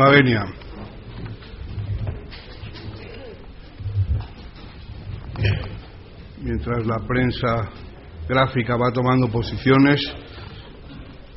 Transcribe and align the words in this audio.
La 0.00 0.08
venia. 0.08 0.46
Mientras 6.40 6.86
la 6.86 6.96
prensa 7.06 7.68
gráfica 8.26 8.78
va 8.78 8.90
tomando 8.92 9.28
posiciones, 9.28 10.00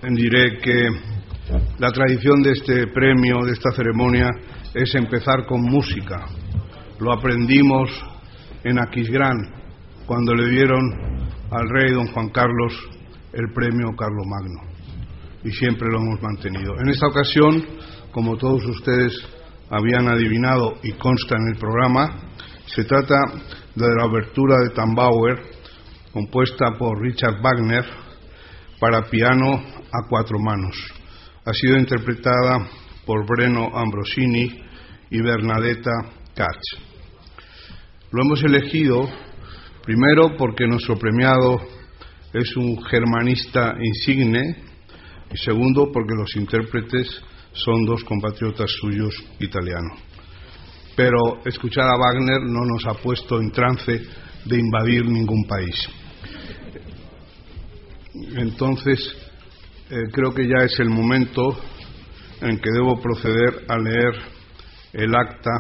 diré 0.02 0.60
que 0.62 0.88
la 1.78 1.92
tradición 1.92 2.42
de 2.42 2.52
este 2.52 2.88
premio, 2.88 3.44
de 3.46 3.52
esta 3.52 3.72
ceremonia, 3.72 4.30
es 4.74 4.96
empezar 4.96 5.46
con 5.46 5.62
música. 5.62 6.26
Lo 7.02 7.12
aprendimos 7.12 7.90
en 8.64 8.80
Aquisgrán, 8.80 9.36
cuando 10.06 10.36
le 10.36 10.50
dieron 10.52 10.82
al 11.52 11.68
rey 11.70 11.92
don 11.92 12.08
Juan 12.14 12.30
Carlos 12.30 12.74
el 13.34 13.52
premio 13.54 13.90
Magno 13.98 14.72
Y 15.44 15.52
siempre 15.52 15.90
lo 15.92 16.00
hemos 16.00 16.22
mantenido. 16.22 16.80
En 16.80 16.88
esta 16.88 17.08
ocasión, 17.08 17.62
como 18.14 18.38
todos 18.38 18.64
ustedes 18.66 19.12
habían 19.70 20.08
adivinado 20.08 20.76
y 20.84 20.92
consta 20.94 21.36
en 21.36 21.54
el 21.54 21.60
programa, 21.60 22.16
se 22.68 22.84
trata 22.84 23.16
de 23.76 23.88
la 23.98 24.04
abertura 24.04 24.60
de 24.60 24.70
Tannbauer, 24.70 25.42
compuesta 26.14 26.78
por 26.78 27.02
Richard 27.02 27.42
Wagner, 27.42 27.84
para 28.80 29.02
piano 29.10 29.52
a 29.52 30.08
cuatro 30.08 30.38
manos. 30.40 30.76
Ha 31.46 31.54
sido 31.54 31.78
interpretada 31.78 32.68
por 33.06 33.26
Breno 33.26 33.70
Ambrosini 33.76 34.62
y 35.10 35.22
Bernadetta 35.22 35.92
Katz. 36.36 36.94
Lo 38.12 38.22
hemos 38.22 38.44
elegido 38.44 39.10
primero 39.84 40.38
porque 40.38 40.68
nuestro 40.68 40.98
premiado 40.98 41.60
es 42.32 42.56
un 42.58 42.84
germanista 42.86 43.76
insigne 43.82 44.64
y 45.34 45.38
segundo 45.38 45.92
porque 45.92 46.14
los 46.16 46.36
intérpretes 46.36 47.24
son 47.54 47.86
dos 47.86 48.04
compatriotas 48.04 48.70
suyos 48.80 49.14
italianos. 49.40 50.00
Pero 50.96 51.42
escuchar 51.46 51.86
a 51.86 51.98
Wagner 51.98 52.42
no 52.44 52.66
nos 52.66 52.86
ha 52.86 52.94
puesto 52.94 53.40
en 53.40 53.52
trance 53.52 54.02
de 54.46 54.60
invadir 54.60 55.06
ningún 55.06 55.46
país. 55.46 55.90
Entonces, 58.36 59.00
eh, 59.90 60.04
creo 60.12 60.34
que 60.34 60.48
ya 60.48 60.66
es 60.66 60.80
el 60.80 60.90
momento 60.90 61.58
en 62.42 62.58
que 62.58 62.72
debo 62.72 63.00
proceder 63.02 63.66
a 63.68 63.78
leer 63.78 64.14
el 64.94 65.16
acta 65.16 65.52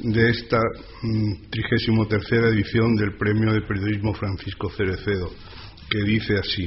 de 0.00 0.30
esta 0.30 0.58
mm, 1.02 1.50
trigésimo 1.50 2.06
tercera 2.06 2.48
edición 2.48 2.96
del 2.96 3.16
Premio 3.16 3.52
de 3.52 3.62
Periodismo 3.62 4.12
Francisco 4.14 4.70
Cerecedo, 4.70 5.30
que 5.88 6.02
dice 6.02 6.34
así. 6.38 6.66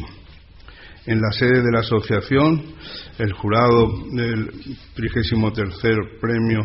En 1.08 1.22
la 1.22 1.32
sede 1.32 1.62
de 1.62 1.72
la 1.72 1.82
asociación, 1.82 2.64
el 3.20 3.32
jurado 3.34 3.94
del 4.12 4.50
trigésimo 4.96 5.54
tercer 5.54 5.96
Premio 6.20 6.62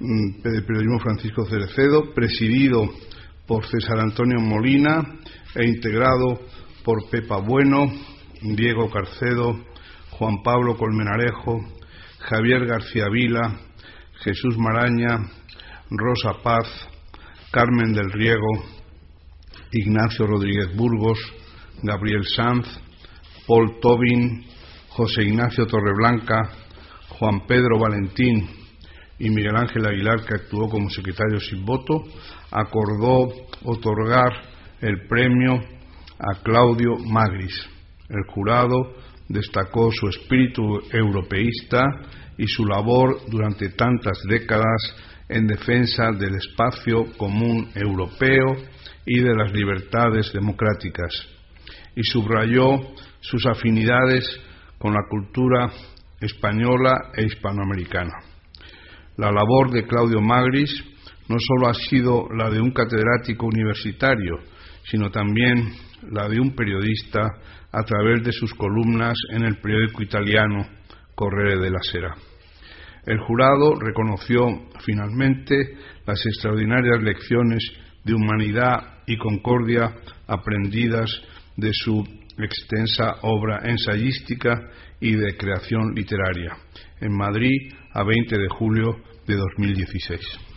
mm, 0.00 0.42
de 0.42 0.62
Periodismo 0.62 0.98
Francisco 0.98 1.46
Cerecedo, 1.46 2.12
presidido 2.12 2.82
por 3.46 3.64
César 3.66 4.00
Antonio 4.00 4.40
Molina 4.40 5.00
e 5.54 5.64
integrado 5.64 6.40
por 6.84 7.08
Pepa 7.08 7.36
Bueno, 7.36 7.86
Diego 8.42 8.90
Carcedo, 8.90 9.64
Juan 10.10 10.42
Pablo 10.42 10.76
Colmenarejo, 10.76 11.60
Javier 12.18 12.66
García 12.66 13.08
Vila, 13.08 13.60
Jesús 14.24 14.58
Maraña, 14.58 15.20
Rosa 15.88 16.42
Paz, 16.42 16.66
Carmen 17.52 17.92
del 17.92 18.10
Riego, 18.10 18.64
Ignacio 19.70 20.26
Rodríguez 20.26 20.74
Burgos, 20.74 21.18
Gabriel 21.80 22.24
Sanz, 22.34 22.66
Paul 23.48 23.80
Tobin, 23.80 24.44
José 24.90 25.22
Ignacio 25.22 25.66
Torreblanca, 25.66 26.50
Juan 27.18 27.46
Pedro 27.46 27.78
Valentín 27.78 28.46
y 29.18 29.30
Miguel 29.30 29.56
Ángel 29.56 29.86
Aguilar, 29.86 30.24
que 30.26 30.34
actuó 30.34 30.68
como 30.68 30.90
secretario 30.90 31.40
sin 31.40 31.64
voto, 31.64 32.04
acordó 32.50 33.32
otorgar 33.64 34.32
el 34.82 35.08
premio 35.08 35.54
a 36.18 36.42
Claudio 36.42 36.96
Magris. 36.98 37.66
El 38.10 38.22
jurado 38.34 38.94
destacó 39.28 39.90
su 39.92 40.08
espíritu 40.08 40.62
europeísta 40.92 41.82
y 42.36 42.46
su 42.46 42.66
labor 42.66 43.22
durante 43.28 43.70
tantas 43.70 44.18
décadas 44.28 44.94
en 45.28 45.46
defensa 45.46 46.12
del 46.12 46.34
espacio 46.34 47.06
común 47.16 47.70
europeo 47.74 48.56
y 49.06 49.20
de 49.20 49.34
las 49.34 49.52
libertades 49.52 50.32
democráticas, 50.34 51.10
y 51.96 52.02
subrayó 52.02 52.78
sus 53.20 53.46
afinidades 53.46 54.24
con 54.78 54.92
la 54.92 55.02
cultura 55.08 55.70
española 56.20 57.10
e 57.14 57.24
hispanoamericana. 57.24 58.14
La 59.16 59.32
labor 59.32 59.70
de 59.70 59.86
Claudio 59.86 60.20
Magris 60.20 60.84
no 61.28 61.36
solo 61.38 61.68
ha 61.68 61.74
sido 61.74 62.28
la 62.36 62.48
de 62.50 62.60
un 62.60 62.70
catedrático 62.70 63.46
universitario, 63.46 64.38
sino 64.84 65.10
también 65.10 65.72
la 66.10 66.28
de 66.28 66.40
un 66.40 66.54
periodista 66.54 67.20
a 67.72 67.82
través 67.82 68.22
de 68.22 68.32
sus 68.32 68.54
columnas 68.54 69.16
en 69.30 69.44
el 69.44 69.56
periódico 69.60 70.02
italiano 70.02 70.66
Corriere 71.14 71.58
della 71.58 71.82
Sera. 71.82 72.14
El 73.04 73.18
jurado 73.20 73.74
reconoció 73.74 74.46
finalmente 74.84 75.76
las 76.06 76.24
extraordinarias 76.24 77.02
lecciones 77.02 77.62
de 78.04 78.14
humanidad 78.14 79.02
y 79.06 79.16
concordia 79.16 79.94
aprendidas 80.26 81.10
de 81.56 81.70
su 81.72 82.04
extensa 82.44 83.16
obra 83.22 83.60
ensayística 83.64 84.70
y 85.00 85.14
de 85.14 85.36
creación 85.36 85.94
literaria 85.94 86.56
en 87.00 87.16
Madrid 87.16 87.72
a 87.92 88.04
20 88.04 88.38
de 88.38 88.48
julio 88.48 88.96
de 89.26 89.36
2016. 89.36 90.47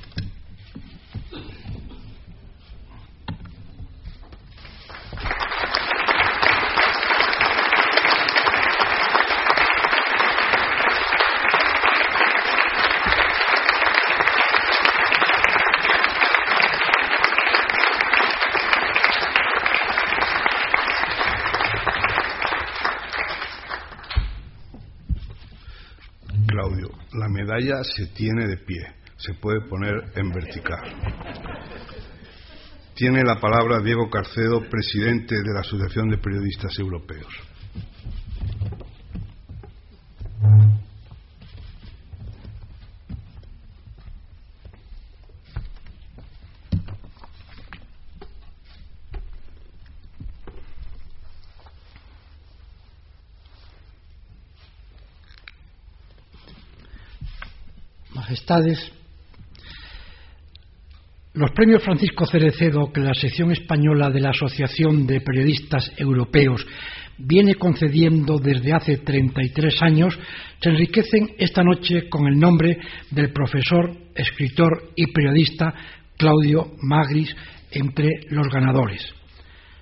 Se 27.83 28.07
tiene 28.07 28.47
de 28.47 28.57
pie, 28.57 28.81
se 29.17 29.33
puede 29.35 29.61
poner 29.61 30.11
en 30.15 30.29
vertical. 30.31 30.81
Tiene 32.95 33.23
la 33.23 33.39
palabra 33.39 33.79
Diego 33.79 34.09
Carcedo, 34.09 34.69
presidente 34.69 35.35
de 35.35 35.53
la 35.53 35.61
Asociación 35.61 36.09
de 36.09 36.17
Periodistas 36.17 36.77
Europeos. 36.77 37.50
Los 61.33 61.51
premios 61.51 61.83
Francisco 61.83 62.25
Cerecedo 62.25 62.91
que 62.91 62.99
la 62.99 63.13
sección 63.13 63.51
española 63.51 64.09
de 64.09 64.19
la 64.19 64.31
Asociación 64.31 65.07
de 65.07 65.21
Periodistas 65.21 65.91
Europeos 65.97 66.65
viene 67.17 67.55
concediendo 67.55 68.37
desde 68.37 68.73
hace 68.73 68.97
33 68.97 69.81
años 69.81 70.19
se 70.61 70.69
enriquecen 70.69 71.31
esta 71.37 71.63
noche 71.63 72.09
con 72.09 72.27
el 72.27 72.37
nombre 72.37 72.77
del 73.11 73.31
profesor, 73.31 73.95
escritor 74.15 74.91
y 74.95 75.07
periodista 75.11 75.73
Claudio 76.17 76.73
Magris 76.81 77.35
entre 77.71 78.09
los 78.29 78.47
ganadores. 78.49 79.01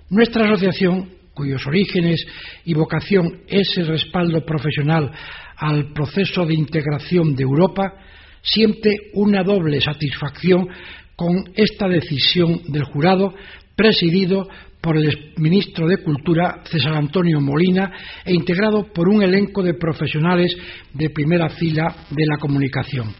Nuestra 0.09 0.45
asociación, 0.45 1.09
cuyos 1.33 1.65
orígenes 1.65 2.25
y 2.65 2.73
vocación 2.73 3.41
es 3.47 3.67
el 3.77 3.87
respaldo 3.87 4.45
profesional 4.45 5.11
al 5.57 5.93
proceso 5.93 6.45
de 6.45 6.53
integración 6.53 7.35
de 7.35 7.43
Europa, 7.43 7.93
siente 8.41 9.11
una 9.13 9.43
doble 9.43 9.81
satisfacción 9.81 10.67
con 11.15 11.51
esta 11.55 11.87
decisión 11.87 12.61
del 12.67 12.83
jurado 12.85 13.33
presidido 13.75 14.47
por 14.81 14.97
el 14.97 15.33
ministro 15.37 15.87
de 15.87 15.97
Cultura 15.97 16.61
César 16.63 16.93
Antonio 16.93 17.41
Molina 17.41 17.91
e 18.23 18.33
integrado 18.33 18.91
por 18.93 19.09
un 19.09 19.21
elenco 19.21 19.61
de 19.61 19.73
profesionales 19.73 20.55
de 20.93 21.09
primera 21.09 21.49
fila 21.49 21.83
de 22.09 22.25
la 22.25 22.37
comunicación. 22.37 23.13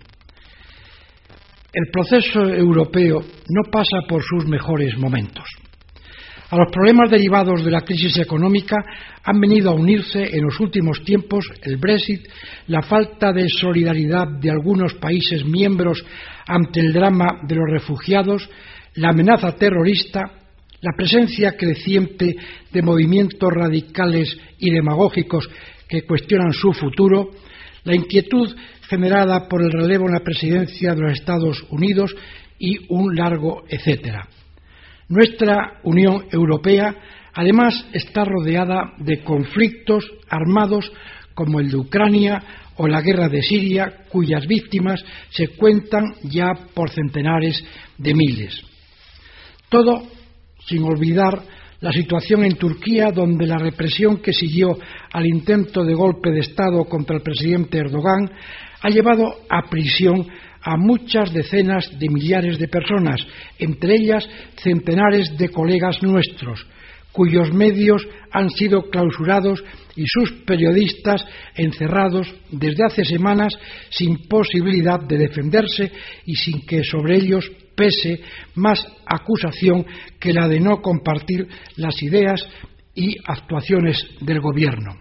El 1.74 1.92
proceso 1.92 2.48
europeo 2.48 3.20
no 3.22 3.72
pasa 3.72 3.98
por 4.08 4.24
sus 4.24 4.48
mejores 4.48 4.98
momentos. 4.98 5.46
A 6.50 6.58
los 6.58 6.72
problemas 6.72 7.12
derivados 7.12 7.64
de 7.64 7.70
la 7.70 7.82
crisis 7.82 8.18
económica 8.18 8.76
han 9.24 9.40
venido 9.40 9.70
a 9.70 9.76
unirse 9.76 10.36
en 10.36 10.46
los 10.46 10.60
últimos 10.60 11.04
tiempos 11.04 11.46
el 11.62 11.78
Brexit, 11.78 12.28
la 12.68 12.82
falta 12.82 13.32
de 13.32 13.48
solidaridad 13.48 14.28
de 14.42 14.50
algunos 14.50 14.96
países 14.96 15.46
miembros 15.46 16.04
ante 16.48 16.80
el 16.80 16.92
drama 16.92 17.42
de 17.48 17.54
los 17.54 17.70
refugiados, 17.70 18.50
la 18.96 19.10
amenaza 19.10 19.56
terrorista, 19.58 20.22
la 20.82 20.92
presencia 20.98 21.56
creciente 21.56 22.36
de 22.72 22.82
movimientos 22.82 23.50
radicales 23.54 24.36
y 24.58 24.72
demagógicos 24.72 25.48
que 25.88 26.02
cuestionan 26.02 26.54
su 26.54 26.74
futuro, 26.74 27.30
la 27.84 27.96
inquietud 27.96 28.56
generada 28.88 29.48
por 29.48 29.62
el 29.62 29.72
relevo 29.72 30.08
en 30.08 30.14
la 30.14 30.24
presidencia 30.24 30.96
de 30.96 31.02
los 31.02 31.14
Estados 31.14 31.64
Unidos 31.70 32.16
y 32.58 32.92
un 32.92 33.16
largo 33.16 33.64
etcétera. 33.70 34.28
Nuestra 35.10 35.80
Unión 35.84 36.26
Europea, 36.32 36.96
además, 37.34 37.74
está 37.94 38.24
rodeada 38.24 38.94
de 39.00 39.24
conflictos 39.24 40.06
armados 40.30 40.92
como 41.34 41.60
el 41.60 41.70
de 41.72 41.78
Ucrania 41.78 42.44
o 42.78 42.88
la 42.88 43.02
guerra 43.02 43.28
de 43.28 43.42
Siria, 43.42 44.06
cuyas 44.10 44.46
víctimas 44.46 45.04
se 45.32 45.50
cuentan 45.50 46.14
ya 46.24 46.54
por 46.74 46.92
centenares 46.92 47.64
de 47.98 48.14
miles. 48.14 48.62
Todo 49.68 50.04
sin 50.66 50.84
olvidar 50.84 51.42
la 51.82 51.92
situación 51.92 52.44
en 52.44 52.56
Turquía, 52.56 53.12
donde 53.12 53.48
la 53.48 53.58
represión 53.58 54.18
que 54.18 54.34
siguió 54.34 54.78
al 55.12 55.26
intento 55.26 55.84
de 55.84 55.94
golpe 55.94 56.32
de 56.32 56.42
Estado 56.42 56.84
contra 56.86 57.16
el 57.16 57.22
presidente 57.22 57.78
Erdogan 57.78 58.30
ha 58.82 58.90
llevado 58.90 59.36
a 59.50 59.70
prisión 59.70 60.28
a 60.62 60.76
muchas 60.76 61.34
decenas 61.34 61.90
de 61.98 62.10
millares 62.10 62.60
de 62.60 62.68
personas, 62.68 63.26
entre 63.58 63.96
ellas 63.96 64.28
centenares 64.62 65.38
de 65.38 65.50
colegas 65.50 66.04
nuestros, 66.04 66.66
cuyos 67.14 67.54
medios 67.54 68.06
han 68.32 68.50
sido 68.50 68.90
clausurados 68.90 69.64
y 69.96 70.04
sus 70.06 70.32
periodistas 70.46 71.26
encerrados 71.56 72.28
desde 72.52 72.86
hace 72.86 73.06
semanas 73.06 73.54
sin 73.90 74.28
posibilidad 74.28 75.00
de 75.00 75.18
defenderse 75.18 75.92
y 76.26 76.36
sin 76.36 76.66
que 76.66 76.84
sobre 76.84 77.16
ellos 77.16 77.50
pese 77.80 78.22
más 78.56 78.86
acusación 79.06 79.86
que 80.20 80.34
la 80.34 80.50
de 80.50 80.60
no 80.60 80.82
compartir 80.82 81.48
las 81.78 82.04
ideas 82.04 82.46
y 82.94 83.16
actuaciones 83.26 83.98
del 84.20 84.42
Gobierno. 84.42 84.98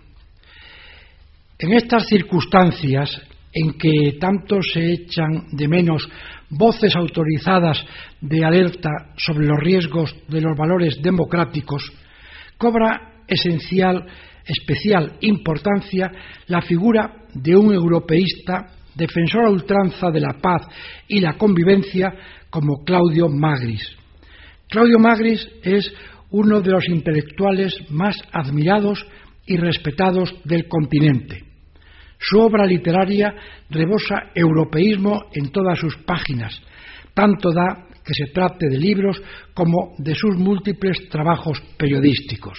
En 1.59 1.73
estas 1.73 2.07
circunstancias, 2.07 3.21
en 3.53 3.73
que 3.73 4.17
tanto 4.21 4.63
se 4.63 4.93
echan 4.93 5.49
de 5.51 5.67
menos 5.67 6.09
voces 6.51 6.95
autorizadas 6.95 7.85
de 8.21 8.45
alerta 8.45 8.91
sobre 9.17 9.49
los 9.49 9.59
riesgos 9.59 10.15
de 10.29 10.41
los 10.41 10.57
valores 10.57 11.03
democráticos, 11.03 11.83
cobra 12.57 13.25
esencial, 13.27 14.07
especial 14.47 15.17
importancia 15.23 16.13
la 16.47 16.63
figura 16.63 17.27
de 17.35 17.57
un 17.57 17.75
europeísta 17.75 18.69
defensor 18.95 19.47
a 19.47 19.51
ultranza 19.51 20.11
de 20.11 20.21
la 20.21 20.35
paz 20.41 20.63
y 21.07 21.21
la 21.21 21.35
convivencia 21.35 22.13
como 22.50 22.85
Claudio 22.85 23.29
Magris. 23.29 23.83
Claudio 24.69 24.99
Magris 24.99 25.47
es 25.62 25.93
uno 26.31 26.61
de 26.61 26.71
los 26.71 26.89
intelectuales 26.89 27.75
más 27.91 28.17
admirados 28.33 29.06
y 29.47 29.56
respetados 29.56 30.35
del 30.45 30.69
continente 30.69 31.49
su 32.19 32.39
obra 32.39 32.67
literaria 32.67 33.35
rebosa 33.71 34.31
europeísmo 34.35 35.27
en 35.33 35.50
todas 35.50 35.79
sus 35.79 35.97
páginas, 35.99 36.61
tanto 37.15 37.53
da 37.53 37.87
que 38.05 38.15
se 38.15 38.33
trate 38.33 38.69
de 38.69 38.79
libros 38.79 39.21
como 39.55 39.95
de 39.99 40.15
sus 40.15 40.37
múltiples 40.37 41.09
trabajos 41.11 41.61
periodísticos. 41.77 42.59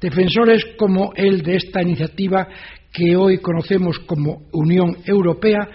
Defensores 0.00 0.64
como 0.78 1.12
el 1.14 1.42
de 1.42 1.56
esta 1.56 1.82
iniciativa 1.82 2.46
que 2.92 3.16
hoy 3.16 3.38
conocemos 3.38 3.98
como 4.00 4.48
Unión 4.52 4.96
Europea 5.04 5.68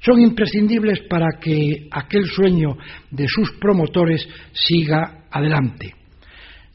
son 0.00 0.20
imprescindibles 0.20 1.00
para 1.08 1.26
que 1.40 1.88
aquel 1.90 2.26
sueño 2.26 2.76
de 3.10 3.26
sus 3.28 3.52
promotores 3.60 4.26
siga 4.52 5.24
adelante. 5.30 5.94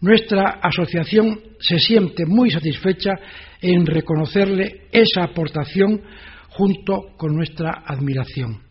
Nuestra 0.02 0.60
asociación 0.62 1.40
se 1.60 1.80
siente 1.80 2.26
muy 2.26 2.52
satisfecha 2.52 3.12
en 3.62 3.86
reconocerle 3.86 4.88
esa 4.92 5.24
aportación 5.24 6.02
junto 6.50 7.16
con 7.18 7.34
nuestra 7.34 7.84
admiración. 7.86 8.62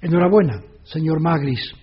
Enhorabuena, 0.00 0.62
señor 0.84 1.20
Magris. 1.20 1.74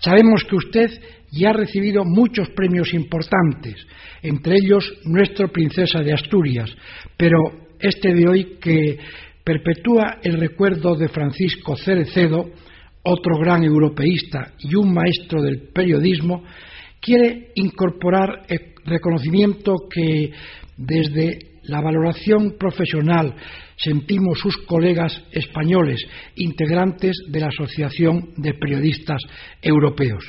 Sabemos 0.00 0.44
que 0.44 0.56
usted 0.56 0.90
ya 1.30 1.50
ha 1.50 1.52
recibido 1.52 2.04
muchos 2.04 2.48
premios 2.50 2.92
importantes, 2.94 3.86
entre 4.22 4.54
ellos 4.54 4.92
nuestro 5.04 5.48
Princesa 5.48 6.00
de 6.00 6.14
Asturias, 6.14 6.74
pero 7.16 7.38
este 7.78 8.14
de 8.14 8.28
hoy 8.28 8.56
que 8.60 8.98
perpetúa 9.50 10.18
el 10.22 10.38
recuerdo 10.38 10.94
de 10.94 11.08
Francisco 11.08 11.74
Cerecedo, 11.74 12.50
otro 13.02 13.36
gran 13.36 13.64
europeísta 13.64 14.52
y 14.60 14.76
un 14.76 14.94
maestro 14.94 15.42
del 15.42 15.70
periodismo, 15.74 16.44
quiere 17.00 17.48
incorporar 17.56 18.42
el 18.48 18.74
reconocimiento 18.84 19.74
que 19.92 20.30
desde 20.76 21.38
la 21.64 21.80
valoración 21.80 22.54
profesional 22.58 23.34
sentimos 23.76 24.38
sus 24.38 24.56
colegas 24.66 25.20
españoles, 25.32 26.00
integrantes 26.36 27.16
de 27.28 27.40
la 27.40 27.48
Asociación 27.48 28.30
de 28.36 28.54
Periodistas 28.54 29.20
Europeos. 29.60 30.24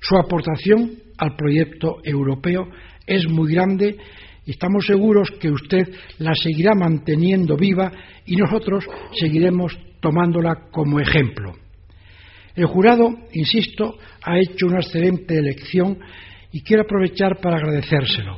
Su 0.00 0.18
aportación 0.18 0.90
al 1.16 1.36
proyecto 1.36 2.00
europeo 2.04 2.68
es 3.06 3.26
muy 3.28 3.54
grande 3.54 3.96
estamos 4.50 4.86
seguros 4.86 5.30
que 5.40 5.50
usted 5.50 5.88
la 6.18 6.34
seguirá 6.34 6.74
manteniendo 6.74 7.56
viva 7.56 7.92
y 8.26 8.36
nosotros 8.36 8.84
seguiremos 9.18 9.78
tomándola 10.00 10.68
como 10.70 10.98
ejemplo. 10.98 11.54
El 12.54 12.66
jurado, 12.66 13.08
insisto, 13.32 13.96
ha 14.22 14.38
hecho 14.38 14.66
una 14.66 14.80
excelente 14.80 15.38
elección 15.38 15.98
y 16.52 16.62
quiero 16.62 16.82
aprovechar 16.82 17.40
para 17.40 17.56
agradecérselo. 17.56 18.36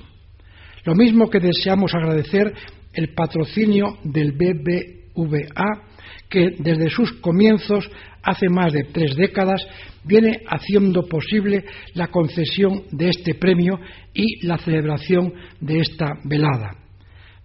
Lo 0.84 0.94
mismo 0.94 1.28
que 1.30 1.40
deseamos 1.40 1.94
agradecer 1.94 2.52
el 2.92 3.12
patrocinio 3.14 3.99
del 4.04 4.32
BBVA, 4.32 5.82
que 6.28 6.56
desde 6.58 6.90
sus 6.90 7.12
comienzos, 7.20 7.90
hace 8.23 8.49
más 8.49 8.73
de 8.73 8.84
tres 8.84 9.16
décadas, 9.16 9.61
viene 10.04 10.40
haciendo 10.49 11.06
posible 11.06 11.64
la 11.94 12.08
concesión 12.08 12.84
de 12.90 13.08
este 13.08 13.34
premio 13.34 13.78
y 14.12 14.46
la 14.46 14.58
celebración 14.58 15.32
de 15.61 15.80
esta 15.80 16.14
velada. 16.25 16.76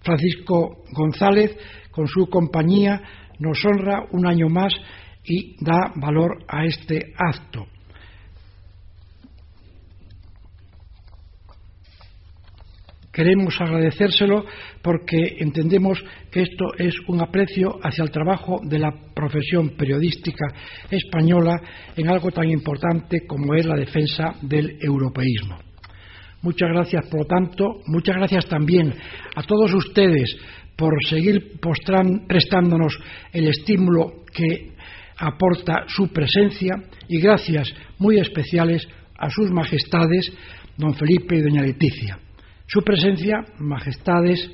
Francisco 0.01 0.83
González, 0.93 1.55
con 1.91 2.07
su 2.07 2.27
compañía, 2.27 3.01
nos 3.39 3.63
honra 3.65 4.05
un 4.11 4.27
año 4.27 4.47
más 4.49 4.73
y 5.25 5.55
da 5.63 5.91
valor 5.95 6.43
a 6.47 6.65
este 6.65 7.13
acto. 7.17 7.67
Queremos 13.19 13.59
agradecérselo 13.59 14.45
porque 14.81 15.35
entendemos 15.39 16.01
que 16.31 16.43
esto 16.43 16.71
es 16.77 16.93
un 17.09 17.19
aprecio 17.19 17.77
hacia 17.83 18.05
el 18.05 18.11
trabajo 18.11 18.61
de 18.63 18.79
la 18.79 18.93
profesión 19.13 19.71
periodística 19.71 20.45
española 20.89 21.59
en 21.97 22.07
algo 22.07 22.31
tan 22.31 22.49
importante 22.49 23.27
como 23.27 23.55
es 23.55 23.65
la 23.65 23.75
defensa 23.75 24.35
del 24.41 24.77
europeísmo. 24.79 25.57
Muchas 26.43 26.69
gracias, 26.69 27.07
por 27.07 27.19
lo 27.19 27.25
tanto, 27.25 27.65
muchas 27.88 28.15
gracias 28.15 28.45
también 28.47 28.93
a 29.35 29.43
todos 29.43 29.73
ustedes 29.73 30.38
por 30.77 30.93
seguir 31.05 31.59
prestándonos 32.25 32.97
el 33.33 33.49
estímulo 33.49 34.23
que 34.33 34.71
aporta 35.17 35.83
su 35.89 36.07
presencia 36.13 36.73
y 37.09 37.19
gracias 37.19 37.67
muy 37.97 38.17
especiales 38.17 38.88
a 39.17 39.29
sus 39.29 39.51
majestades, 39.51 40.31
don 40.77 40.93
Felipe 40.93 41.35
y 41.35 41.41
doña 41.41 41.63
Leticia. 41.63 42.17
Su 42.71 42.83
presencia, 42.83 43.43
majestades, 43.57 44.47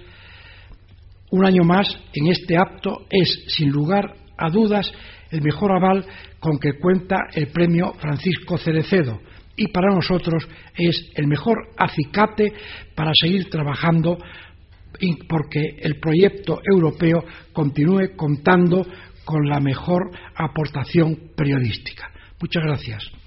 un 1.32 1.46
año 1.46 1.64
más 1.66 1.86
en 2.14 2.28
este 2.28 2.56
acto 2.56 3.06
es, 3.10 3.44
sin 3.58 3.70
lugar 3.70 4.16
a 4.38 4.50
dudas, 4.50 4.90
el 5.32 5.42
mejor 5.42 5.74
aval 5.74 6.06
con 6.40 6.58
que 6.58 6.80
cuenta 6.80 7.18
el 7.34 7.48
premio 7.48 7.94
Francisco 8.00 8.58
Cerecedo 8.58 9.20
y 9.58 9.68
para 9.68 9.94
nosotros 9.94 10.48
es 10.78 11.12
el 11.16 11.28
mejor 11.28 11.58
acicate 11.78 12.54
para 12.96 13.12
seguir 13.20 13.50
trabajando 13.50 14.18
porque 15.28 15.76
el 15.80 16.00
proyecto 16.00 16.62
europeo 16.64 17.22
continúe 17.52 18.16
contando 18.16 18.86
con 19.26 19.50
la 19.50 19.60
mejor 19.60 20.12
aportación 20.36 21.32
periodística. 21.36 22.10
Muchas 22.40 22.64
gracias. 22.64 23.25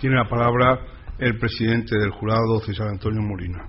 Tiene 0.00 0.16
la 0.16 0.24
palabra 0.24 0.80
el 1.18 1.38
presidente 1.38 1.98
del 1.98 2.10
jurado, 2.10 2.58
César 2.64 2.88
Antonio 2.88 3.20
Molina. 3.20 3.68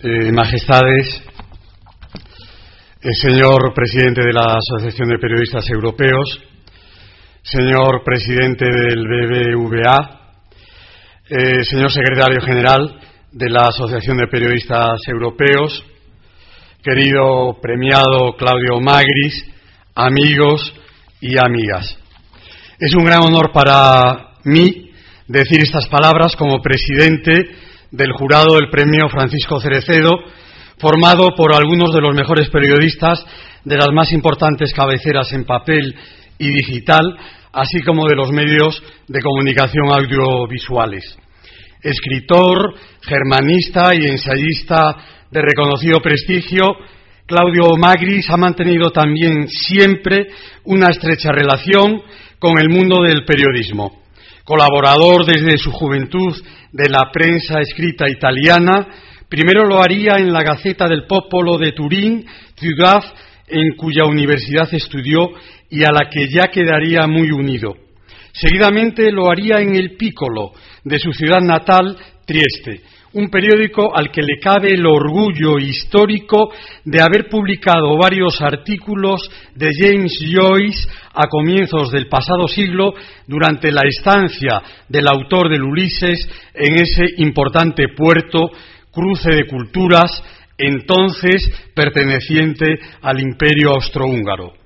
Eh, 0.00 0.32
majestades, 0.32 1.22
el 3.00 3.14
señor 3.14 3.72
presidente 3.72 4.22
de 4.22 4.32
la 4.32 4.58
Asociación 4.58 5.08
de 5.10 5.18
Periodistas 5.18 5.70
Europeos, 5.70 6.42
señor 7.42 8.02
presidente 8.04 8.64
del 8.64 9.06
BBVA, 9.06 10.32
eh, 11.30 11.62
señor 11.62 11.92
secretario 11.92 12.40
general 12.40 12.98
de 13.30 13.50
la 13.50 13.68
Asociación 13.68 14.16
de 14.16 14.26
Periodistas 14.26 14.98
Europeos, 15.06 15.95
querido 16.86 17.58
premiado 17.60 18.36
Claudio 18.38 18.80
Magris, 18.80 19.44
amigos 19.96 20.72
y 21.20 21.34
amigas. 21.36 21.98
Es 22.78 22.94
un 22.94 23.04
gran 23.04 23.24
honor 23.24 23.50
para 23.52 24.36
mí 24.44 24.92
decir 25.26 25.62
estas 25.62 25.88
palabras 25.88 26.36
como 26.36 26.62
presidente 26.62 27.56
del 27.90 28.12
jurado 28.12 28.54
del 28.54 28.70
premio 28.70 29.08
Francisco 29.08 29.58
Cerecedo, 29.58 30.12
formado 30.78 31.34
por 31.36 31.52
algunos 31.52 31.92
de 31.92 32.00
los 32.00 32.14
mejores 32.14 32.50
periodistas 32.50 33.18
de 33.64 33.76
las 33.76 33.88
más 33.92 34.12
importantes 34.12 34.72
cabeceras 34.72 35.32
en 35.32 35.44
papel 35.44 35.92
y 36.38 36.52
digital, 36.52 37.02
así 37.52 37.82
como 37.82 38.06
de 38.06 38.14
los 38.14 38.30
medios 38.30 38.80
de 39.08 39.20
comunicación 39.22 39.88
audiovisuales. 39.90 41.18
Escritor, 41.82 42.74
germanista 43.02 43.92
y 43.92 44.06
ensayista 44.06 45.15
de 45.30 45.42
reconocido 45.42 46.00
prestigio, 46.00 46.64
Claudio 47.26 47.76
Magris 47.76 48.30
ha 48.30 48.36
mantenido 48.36 48.90
también 48.90 49.48
siempre 49.48 50.28
una 50.64 50.88
estrecha 50.90 51.32
relación 51.32 52.00
con 52.38 52.58
el 52.58 52.68
mundo 52.68 53.02
del 53.02 53.24
periodismo. 53.24 54.02
Colaborador 54.44 55.24
desde 55.24 55.58
su 55.58 55.72
juventud 55.72 56.32
de 56.70 56.88
la 56.88 57.10
prensa 57.12 57.60
escrita 57.60 58.08
italiana, 58.08 58.86
primero 59.28 59.64
lo 59.64 59.82
haría 59.82 60.18
en 60.18 60.32
la 60.32 60.44
Gaceta 60.44 60.86
del 60.86 61.06
Popolo 61.06 61.58
de 61.58 61.72
Turín, 61.72 62.24
ciudad 62.54 63.02
en 63.48 63.74
cuya 63.76 64.04
universidad 64.04 64.68
estudió 64.72 65.30
y 65.68 65.82
a 65.82 65.90
la 65.90 66.08
que 66.08 66.28
ya 66.28 66.48
quedaría 66.48 67.08
muy 67.08 67.32
unido. 67.32 67.74
Seguidamente 68.32 69.10
lo 69.10 69.30
haría 69.30 69.56
en 69.56 69.74
el 69.74 69.96
Piccolo 69.96 70.52
de 70.84 70.98
su 71.00 71.12
ciudad 71.12 71.40
natal, 71.40 71.96
Trieste, 72.24 72.82
un 73.16 73.30
periódico 73.30 73.96
al 73.96 74.10
que 74.10 74.20
le 74.20 74.38
cabe 74.38 74.74
el 74.74 74.84
orgullo 74.84 75.58
histórico 75.58 76.50
de 76.84 77.00
haber 77.00 77.30
publicado 77.30 77.96
varios 77.96 78.42
artículos 78.42 79.22
de 79.54 79.70
James 79.74 80.12
Joyce 80.20 80.86
a 81.14 81.26
comienzos 81.26 81.90
del 81.90 82.08
pasado 82.08 82.46
siglo 82.46 82.92
durante 83.26 83.72
la 83.72 83.88
estancia 83.88 84.62
del 84.90 85.08
autor 85.08 85.48
del 85.48 85.62
Ulises 85.62 86.28
en 86.52 86.74
ese 86.74 87.06
importante 87.16 87.86
puerto, 87.96 88.50
cruce 88.92 89.30
de 89.30 89.46
culturas, 89.46 90.10
entonces 90.58 91.50
perteneciente 91.74 92.66
al 93.00 93.18
imperio 93.18 93.70
austrohúngaro. 93.70 94.65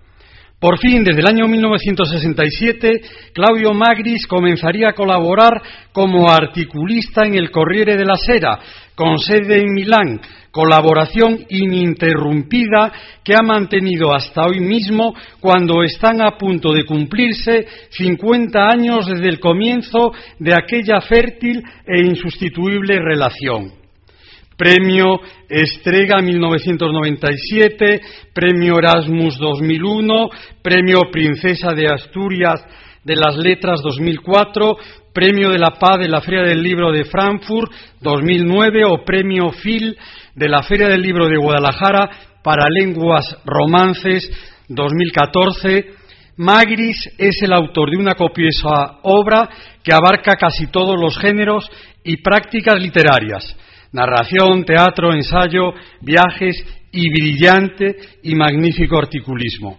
Por 0.61 0.79
fin, 0.79 1.03
desde 1.03 1.23
el 1.23 1.27
año 1.27 1.49
1967, 1.49 3.01
Claudio 3.33 3.73
Magris 3.73 4.27
comenzaría 4.27 4.91
a 4.91 4.93
colaborar 4.93 5.55
como 5.91 6.29
articulista 6.29 7.25
en 7.25 7.35
el 7.35 7.51
Corriere 7.51 7.97
della 7.97 8.17
Sera, 8.17 8.59
con 8.95 9.19
sede 9.19 9.63
en 9.63 9.73
Milán, 9.73 10.21
colaboración 10.51 11.47
ininterrumpida 11.49 12.93
que 13.25 13.33
ha 13.35 13.43
mantenido 13.43 14.13
hasta 14.13 14.45
hoy 14.45 14.61
mismo 14.61 15.15
cuando 15.41 15.83
están 15.83 16.21
a 16.21 16.37
punto 16.37 16.75
de 16.75 16.85
cumplirse 16.85 17.67
50 17.89 18.63
años 18.63 19.07
desde 19.07 19.31
el 19.31 19.41
comienzo 19.41 20.13
de 20.39 20.53
aquella 20.53 21.01
fértil 21.01 21.63
e 21.87 22.05
insustituible 22.05 22.99
relación. 22.99 23.80
Premio 24.61 25.19
Estrega 25.49 26.21
1997, 26.21 28.01
Premio 28.35 28.77
Erasmus 28.79 29.39
2001, 29.39 30.29
Premio 30.63 31.01
Princesa 31.11 31.71
de 31.71 31.87
Asturias 31.87 32.63
de 33.03 33.17
las 33.17 33.39
Letras 33.39 33.81
2004, 33.83 34.77
Premio 35.15 35.49
de 35.49 35.59
la 35.59 35.79
Paz 35.81 36.01
de 36.01 36.11
la 36.11 36.21
Feria 36.21 36.43
del 36.43 36.63
Libro 36.63 36.93
de 36.93 37.07
Frankfurt 37.07 37.73
2009 38.03 38.85
o 38.85 39.03
Premio 39.03 39.51
Phil 39.63 39.97
de 40.35 40.49
la 40.51 40.63
Feria 40.63 40.89
del 40.89 41.01
Libro 41.01 41.27
de 41.27 41.39
Guadalajara 41.39 42.11
para 42.45 42.67
Lenguas 42.69 43.39
Romances 43.47 44.31
2014. 44.69 45.87
Magris 46.37 47.15
es 47.17 47.41
el 47.41 47.55
autor 47.55 47.93
de 47.93 47.97
una 47.97 48.15
copiosa 48.15 48.99
obra 49.05 49.49
que 49.83 49.95
abarca 49.95 50.37
casi 50.37 50.67
todos 50.67 51.01
los 51.01 51.17
géneros 51.17 51.67
y 52.05 52.19
prácticas 52.19 52.79
literarias 52.79 53.57
narración, 53.93 54.65
teatro, 54.65 55.13
ensayo, 55.13 55.73
viajes 56.01 56.57
y 56.93 57.11
brillante 57.11 57.97
y 58.23 58.35
magnífico 58.35 58.99
articulismo. 58.99 59.79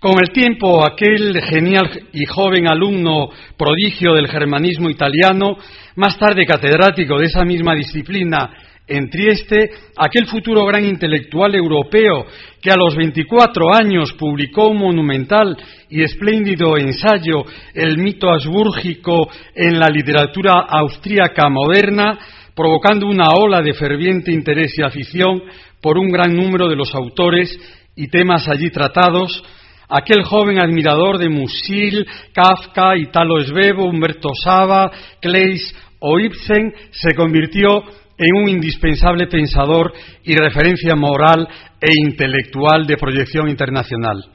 Con 0.00 0.16
el 0.20 0.30
tiempo, 0.32 0.86
aquel 0.86 1.40
genial 1.40 2.08
y 2.12 2.26
joven 2.26 2.68
alumno 2.68 3.30
prodigio 3.56 4.12
del 4.12 4.28
germanismo 4.28 4.90
italiano, 4.90 5.56
más 5.96 6.18
tarde 6.18 6.44
catedrático 6.44 7.18
de 7.18 7.24
esa 7.26 7.44
misma 7.44 7.74
disciplina 7.74 8.50
en 8.86 9.08
Trieste, 9.08 9.70
aquel 9.96 10.26
futuro 10.26 10.66
gran 10.66 10.84
intelectual 10.84 11.54
europeo 11.54 12.26
que 12.60 12.70
a 12.70 12.76
los 12.76 12.94
24 12.94 13.74
años 13.74 14.12
publicó 14.12 14.68
un 14.68 14.78
monumental 14.78 15.56
y 15.88 16.02
espléndido 16.02 16.76
ensayo, 16.76 17.44
El 17.72 17.96
mito 17.96 18.30
asbúrgico 18.30 19.30
en 19.54 19.78
la 19.78 19.88
literatura 19.88 20.66
austríaca 20.68 21.48
moderna, 21.48 22.18
provocando 22.54 23.06
una 23.06 23.30
ola 23.30 23.62
de 23.62 23.74
ferviente 23.74 24.32
interés 24.32 24.72
y 24.78 24.82
afición 24.82 25.42
por 25.80 25.98
un 25.98 26.08
gran 26.08 26.34
número 26.34 26.68
de 26.68 26.76
los 26.76 26.94
autores 26.94 27.50
y 27.96 28.08
temas 28.08 28.48
allí 28.48 28.70
tratados, 28.70 29.42
aquel 29.88 30.24
joven 30.24 30.60
admirador 30.60 31.18
de 31.18 31.28
Musil, 31.28 32.06
Kafka, 32.32 32.96
Italo 32.96 33.40
Svevo, 33.42 33.84
Humberto 33.84 34.30
Saba, 34.42 34.90
Kleis 35.20 35.74
o 36.00 36.18
Ibsen 36.18 36.72
se 36.90 37.14
convirtió 37.14 37.82
en 38.16 38.42
un 38.42 38.48
indispensable 38.48 39.26
pensador 39.26 39.92
y 40.22 40.36
referencia 40.36 40.94
moral 40.94 41.48
e 41.80 41.90
intelectual 42.06 42.86
de 42.86 42.96
proyección 42.96 43.48
internacional 43.48 44.33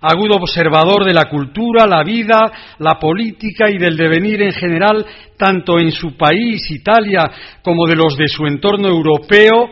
agudo 0.00 0.36
observador 0.36 1.04
de 1.04 1.12
la 1.12 1.24
cultura, 1.24 1.86
la 1.86 2.02
vida, 2.02 2.50
la 2.78 2.98
política 2.98 3.70
y 3.70 3.78
del 3.78 3.96
devenir 3.96 4.42
en 4.42 4.52
general, 4.52 5.04
tanto 5.36 5.78
en 5.78 5.92
su 5.92 6.16
país, 6.16 6.70
Italia, 6.70 7.30
como 7.62 7.86
de 7.86 7.96
los 7.96 8.16
de 8.16 8.28
su 8.28 8.46
entorno 8.46 8.88
europeo, 8.88 9.70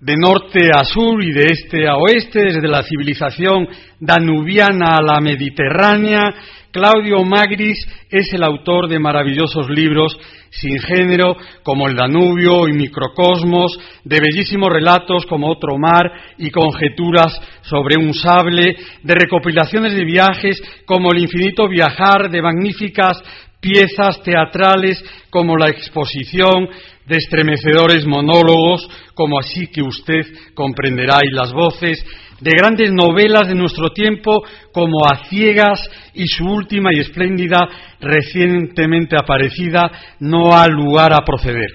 de 0.00 0.14
norte 0.16 0.70
a 0.74 0.82
sur 0.84 1.22
y 1.22 1.30
de 1.30 1.46
este 1.50 1.86
a 1.86 1.96
oeste, 1.96 2.44
desde 2.44 2.66
la 2.66 2.82
civilización 2.82 3.68
danubiana 3.98 4.96
a 4.96 5.02
la 5.02 5.20
mediterránea, 5.20 6.32
Claudio 6.72 7.24
Magris 7.24 7.78
es 8.08 8.32
el 8.32 8.44
autor 8.44 8.88
de 8.88 9.00
maravillosos 9.00 9.68
libros 9.68 10.16
sin 10.50 10.78
género 10.78 11.36
como 11.64 11.88
El 11.88 11.96
Danubio 11.96 12.68
y 12.68 12.72
Microcosmos, 12.72 13.76
de 14.04 14.20
bellísimos 14.20 14.70
relatos 14.72 15.26
como 15.26 15.50
Otro 15.50 15.78
Mar 15.78 16.06
y 16.38 16.50
Conjeturas 16.50 17.40
sobre 17.62 17.96
un 17.98 18.14
sable, 18.14 18.76
de 19.02 19.14
recopilaciones 19.14 19.94
de 19.94 20.04
viajes 20.04 20.62
como 20.86 21.10
El 21.12 21.18
Infinito 21.18 21.68
Viajar, 21.68 22.30
de 22.30 22.42
magníficas 22.42 23.20
piezas 23.60 24.22
teatrales 24.22 25.02
como 25.28 25.56
La 25.56 25.70
Exposición, 25.70 26.68
de 27.06 27.16
estremecedores 27.16 28.06
monólogos 28.06 28.88
como 29.14 29.38
Así 29.38 29.66
que 29.66 29.82
usted 29.82 30.24
comprenderá 30.54 31.18
y 31.24 31.34
las 31.34 31.52
voces, 31.52 32.04
de 32.40 32.50
grandes 32.56 32.90
novelas 32.92 33.48
de 33.48 33.54
nuestro 33.54 33.90
tiempo 33.90 34.42
como 34.72 35.06
A 35.06 35.24
Ciegas 35.28 35.80
y 36.14 36.26
su 36.26 36.44
última 36.44 36.90
y 36.92 37.00
espléndida 37.00 37.68
recientemente 38.00 39.16
aparecida 39.16 39.90
No 40.20 40.56
ha 40.56 40.66
lugar 40.66 41.12
a 41.12 41.24
proceder. 41.24 41.70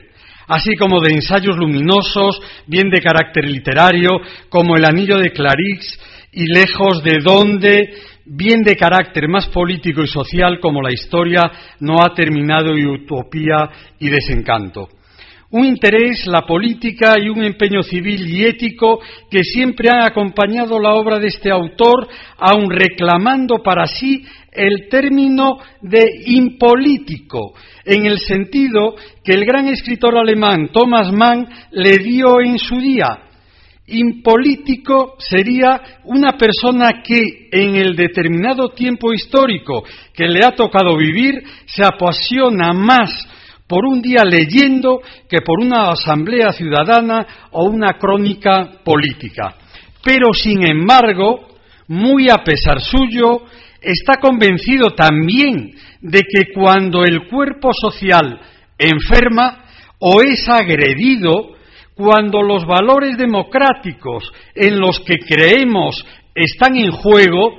Así 0.47 0.75
como 0.75 1.01
de 1.01 1.13
ensayos 1.13 1.57
luminosos, 1.57 2.39
bien 2.67 2.89
de 2.89 3.01
carácter 3.01 3.45
literario, 3.45 4.09
como 4.49 4.75
El 4.75 4.85
Anillo 4.85 5.17
de 5.17 5.31
Clarix 5.31 5.99
y 6.31 6.45
Lejos 6.53 7.03
de 7.03 7.17
donde, 7.23 7.93
bien 8.25 8.61
de 8.61 8.75
carácter 8.75 9.27
más 9.27 9.47
político 9.47 10.03
y 10.03 10.07
social, 10.07 10.59
como 10.59 10.83
La 10.83 10.93
historia 10.93 11.41
no 11.79 12.01
ha 12.01 12.13
terminado 12.13 12.77
y 12.77 12.85
Utopía 12.85 13.69
y 13.99 14.09
Desencanto 14.09 14.89
un 15.51 15.65
interés, 15.65 16.25
la 16.25 16.41
política 16.41 17.15
y 17.21 17.29
un 17.29 17.43
empeño 17.43 17.83
civil 17.83 18.27
y 18.27 18.45
ético 18.45 18.99
que 19.29 19.43
siempre 19.43 19.89
han 19.91 20.03
acompañado 20.03 20.79
la 20.79 20.93
obra 20.93 21.19
de 21.19 21.27
este 21.27 21.51
autor, 21.51 22.07
aun 22.37 22.69
reclamando 22.69 23.61
para 23.63 23.85
sí 23.85 24.25
el 24.51 24.87
término 24.89 25.57
de 25.81 26.03
impolítico, 26.25 27.53
en 27.83 28.05
el 28.05 28.19
sentido 28.19 28.95
que 29.23 29.33
el 29.33 29.45
gran 29.45 29.67
escritor 29.67 30.17
alemán 30.17 30.69
Thomas 30.71 31.11
Mann 31.11 31.47
le 31.71 31.97
dio 31.99 32.41
en 32.41 32.57
su 32.57 32.77
día. 32.77 33.19
Impolítico 33.87 35.13
sería 35.19 35.79
una 36.05 36.31
persona 36.37 37.03
que 37.03 37.49
en 37.51 37.75
el 37.75 37.95
determinado 37.95 38.69
tiempo 38.69 39.13
histórico 39.13 39.83
que 40.11 40.27
le 40.27 40.43
ha 40.43 40.51
tocado 40.51 40.97
vivir 40.97 41.43
se 41.67 41.83
apasiona 41.85 42.73
más 42.73 43.11
por 43.67 43.85
un 43.85 44.01
día 44.01 44.23
leyendo 44.23 45.01
que 45.29 45.41
por 45.41 45.59
una 45.59 45.91
asamblea 45.91 46.51
ciudadana 46.51 47.25
o 47.51 47.65
una 47.65 47.93
crónica 47.99 48.81
política. 48.83 49.55
Pero, 50.03 50.33
sin 50.33 50.65
embargo, 50.67 51.47
muy 51.87 52.29
a 52.29 52.43
pesar 52.43 52.79
suyo, 52.79 53.41
está 53.81 54.19
convencido 54.19 54.91
también 54.91 55.73
de 56.01 56.21
que 56.21 56.53
cuando 56.53 57.03
el 57.03 57.27
cuerpo 57.27 57.71
social 57.73 58.39
enferma 58.77 59.65
o 59.99 60.21
es 60.21 60.47
agredido, 60.47 61.55
cuando 61.95 62.41
los 62.43 62.65
valores 62.65 63.17
democráticos 63.17 64.31
en 64.53 64.79
los 64.79 64.99
que 64.99 65.15
creemos 65.17 66.05
están 66.35 66.75
en 66.75 66.91
juego, 66.91 67.57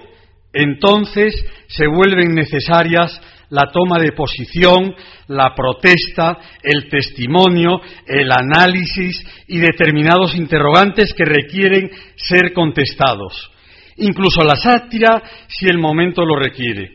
entonces 0.53 1.35
se 1.69 1.87
vuelven 1.87 2.35
necesarias 2.35 3.21
la 3.51 3.71
toma 3.73 3.99
de 3.99 4.13
posición, 4.13 4.95
la 5.29 5.55
protesta, 5.55 6.39
el 6.63 6.89
testimonio, 6.89 7.81
el 8.07 8.31
análisis 8.31 9.25
y 9.49 9.59
determinados 9.59 10.35
interrogantes 10.35 11.15
que 11.15 11.25
requieren 11.25 11.91
ser 12.17 12.53
contestados, 12.53 13.51
incluso 13.97 14.43
la 14.43 14.57
sátira 14.57 15.23
si 15.49 15.67
el 15.67 15.79
momento 15.79 16.25
lo 16.25 16.37
requiere. 16.37 16.91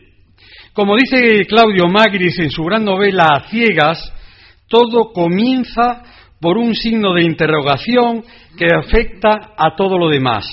Como 0.72 0.96
dice 0.96 1.44
Claudio 1.46 1.86
Magris 1.88 2.38
en 2.38 2.50
su 2.50 2.62
gran 2.64 2.84
novela 2.84 3.28
A 3.34 3.48
ciegas, 3.48 4.12
todo 4.68 5.12
comienza 5.12 6.02
por 6.40 6.56
un 6.56 6.74
signo 6.74 7.14
de 7.14 7.24
interrogación 7.24 8.24
que 8.58 8.66
afecta 8.74 9.52
a 9.56 9.76
todo 9.76 9.98
lo 9.98 10.08
demás. 10.08 10.44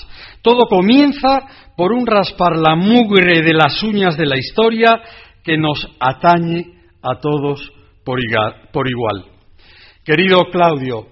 Todo 0.42 0.68
comienza 0.68 1.42
por 1.76 1.94
un 1.94 2.06
raspar 2.06 2.58
la 2.58 2.76
mugre 2.76 3.42
de 3.42 3.54
las 3.54 3.82
uñas 3.82 4.18
de 4.18 4.26
la 4.26 4.38
historia 4.38 5.02
que 5.44 5.58
nos 5.58 5.88
atañe 6.00 6.80
a 7.02 7.20
todos 7.20 7.72
por 8.04 8.20
igual. 8.20 9.26
Querido 10.04 10.50
Claudio, 10.52 11.08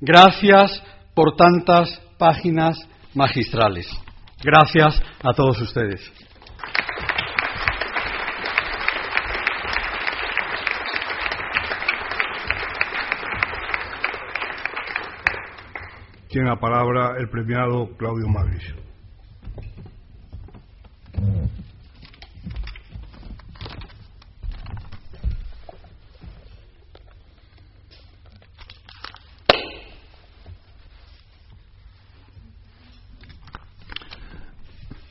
gracias 0.00 0.82
por 1.14 1.34
tantas 1.36 2.00
páginas 2.18 2.78
magistrales. 3.14 3.88
Gracias 4.42 5.02
a 5.22 5.32
todos 5.32 5.60
ustedes. 5.60 6.00
Tiene 16.28 16.50
la 16.50 16.56
palabra 16.56 17.16
el 17.18 17.28
premiado 17.30 17.88
Claudio 17.96 18.28
Magris. 18.28 18.74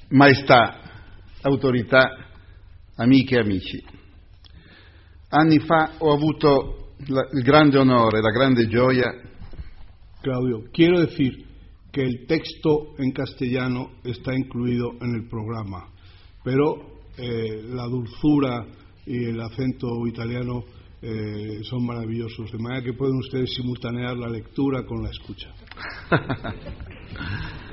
Maestà, 0.10 0.80
autorità, 1.42 2.28
amiche 2.96 3.36
e 3.36 3.40
amici. 3.40 3.84
Anni 5.30 5.60
fa 5.60 5.94
ho 5.98 6.14
avuto 6.14 6.94
la, 7.08 7.28
il 7.34 7.44
grande 7.44 7.78
onore, 7.78 8.22
la 8.22 8.32
grande 8.32 8.68
gioia. 8.68 9.14
Claudio, 10.22 10.70
quiero 10.72 11.00
decir 11.00 11.46
que 11.92 12.02
el 12.02 12.26
texto 12.26 12.96
en 12.98 13.12
castellano 13.12 13.92
está 14.04 14.34
incluido 14.34 14.96
en 15.02 15.16
el 15.16 15.28
programa, 15.28 15.90
pero 16.44 17.02
eh, 17.18 17.64
la 17.70 17.86
dulzura 17.88 18.66
y 19.06 19.26
el 19.26 19.40
acento 19.42 20.06
italiano 20.06 20.64
eh, 21.02 21.60
son 21.64 21.86
maravillosos, 21.86 22.52
de 22.52 22.58
manera 22.58 22.84
que 22.84 22.94
pueden 22.94 23.18
ustedes 23.18 23.54
simultanear 23.54 24.18
la 24.18 24.30
lectura 24.30 24.84
con 24.86 25.04
la 25.04 25.10
escucha. 25.10 25.54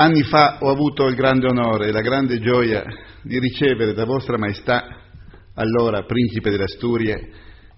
Anni 0.00 0.22
fa 0.22 0.56
ho 0.60 0.70
avuto 0.70 1.08
il 1.08 1.14
grande 1.14 1.46
onore 1.46 1.88
e 1.88 1.92
la 1.92 2.00
grande 2.00 2.40
gioia 2.40 2.82
di 3.20 3.38
ricevere 3.38 3.92
da 3.92 4.06
Vostra 4.06 4.38
Maestà, 4.38 4.82
allora 5.52 6.04
Principe 6.04 6.48
delle 6.48 6.64
Asturie, 6.64 7.28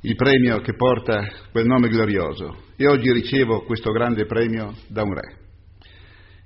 il 0.03 0.15
premio 0.15 0.59
che 0.59 0.77
porta 0.77 1.29
quel 1.51 1.67
nome 1.67 1.89
glorioso 1.89 2.67
e 2.77 2.87
oggi 2.87 3.11
ricevo 3.11 3.65
questo 3.65 3.91
grande 3.91 4.25
premio 4.27 4.73
da 4.87 5.03
un 5.03 5.15
re. 5.15 5.37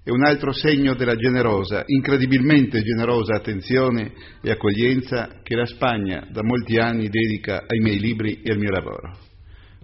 È 0.03 0.09
un 0.09 0.25
altro 0.25 0.51
segno 0.53 0.95
della 0.95 1.17
generosa, 1.17 1.83
incredibilmente 1.85 2.81
generosa 2.81 3.35
attenzione 3.35 4.15
e 4.41 4.51
accoglienza 4.51 5.41
che 5.43 5.57
la 5.57 5.67
Spagna 5.67 6.27
da 6.31 6.43
molti 6.43 6.79
anni 6.79 7.11
dedica 7.11 7.65
ai 7.67 7.81
miei 7.81 8.01
libri 8.01 8.41
e 8.43 8.51
al 8.51 8.59
mio 8.59 8.71
lavoro. 8.71 9.15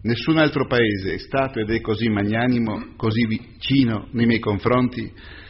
Nessun 0.04 0.38
altro 0.38 0.66
paese 0.66 1.16
è 1.16 1.18
stato 1.18 1.60
ed 1.60 1.68
è 1.68 1.82
così 1.82 2.08
magnanimo, 2.08 2.94
così 2.96 3.26
vicino 3.26 4.08
nei 4.12 4.24
miei 4.24 4.40
confronti 4.40 5.40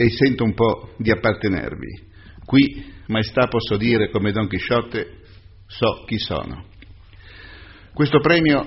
e 0.00 0.10
sento 0.10 0.44
un 0.44 0.54
po' 0.54 0.94
di 0.96 1.10
appartenervi. 1.10 2.06
Qui, 2.44 2.84
maestà, 3.08 3.48
posso 3.48 3.76
dire 3.76 4.10
come 4.10 4.30
Don 4.30 4.46
Chisciotte, 4.46 5.22
so 5.66 6.04
chi 6.06 6.18
sono. 6.18 6.66
Questo 7.92 8.20
premio, 8.20 8.64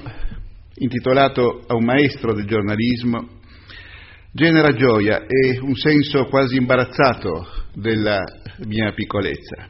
intitolato 0.76 1.64
a 1.66 1.76
un 1.76 1.86
maestro 1.86 2.34
del 2.34 2.46
giornalismo, 2.46 3.40
genera 4.34 4.74
gioia 4.74 5.22
e 5.26 5.58
un 5.62 5.74
senso 5.74 6.26
quasi 6.26 6.58
imbarazzato 6.58 7.48
della 7.76 8.20
mia 8.66 8.92
piccolezza. 8.92 9.70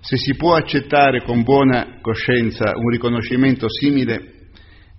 Se 0.00 0.16
si 0.16 0.34
può 0.34 0.54
accettare 0.54 1.22
con 1.24 1.42
buona 1.42 1.98
coscienza 2.00 2.72
un 2.74 2.88
riconoscimento 2.88 3.66
simile, 3.68 4.48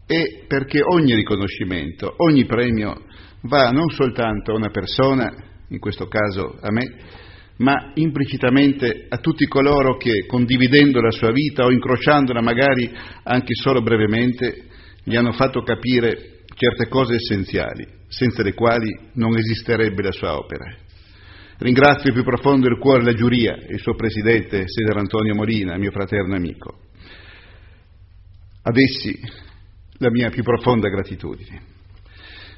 è 0.05 0.45
perché 0.47 0.81
ogni 0.83 1.15
riconoscimento, 1.15 2.13
ogni 2.17 2.45
premio 2.45 3.03
va 3.41 3.71
non 3.71 3.89
soltanto 3.89 4.51
a 4.51 4.55
una 4.55 4.69
persona, 4.69 5.53
in 5.69 5.79
questo 5.79 6.07
caso 6.07 6.57
a 6.61 6.71
me, 6.71 6.83
ma 7.57 7.91
implicitamente 7.95 9.05
a 9.07 9.17
tutti 9.17 9.45
coloro 9.47 9.95
che, 9.97 10.25
condividendo 10.25 10.99
la 10.99 11.11
sua 11.11 11.31
vita 11.31 11.63
o 11.63 11.71
incrociandola 11.71 12.41
magari 12.41 12.91
anche 13.23 13.53
solo 13.53 13.81
brevemente, 13.81 14.65
gli 15.03 15.15
hanno 15.15 15.31
fatto 15.31 15.61
capire 15.61 16.41
certe 16.55 16.87
cose 16.87 17.15
essenziali, 17.15 17.85
senza 18.07 18.43
le 18.43 18.53
quali 18.53 18.93
non 19.13 19.37
esisterebbe 19.37 20.01
la 20.01 20.11
sua 20.11 20.37
opera. 20.37 20.75
Ringrazio 21.57 22.11
più 22.11 22.23
profondo 22.23 22.67
il 22.67 22.77
cuore 22.77 23.03
la 23.03 23.13
giuria 23.13 23.55
e 23.55 23.75
il 23.75 23.79
suo 23.79 23.95
presidente 23.95 24.65
Cesare 24.65 24.99
Antonio 24.99 25.35
Molina, 25.35 25.77
mio 25.77 25.91
fraterno 25.91 26.35
amico. 26.35 26.79
Ad 28.63 28.77
essi 28.77 29.17
la 29.99 30.09
mia 30.09 30.29
più 30.29 30.43
profonda 30.43 30.89
gratitudine. 30.89 31.61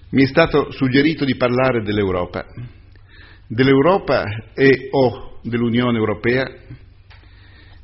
Mi 0.09 0.23
è 0.23 0.25
stato 0.25 0.71
suggerito 0.71 1.25
di 1.25 1.35
parlare 1.35 1.83
dell'Europa 1.83 2.45
dell'Europa 3.47 4.23
e 4.53 4.89
o 4.91 5.39
dell'Unione 5.43 5.97
Europea? 5.97 6.45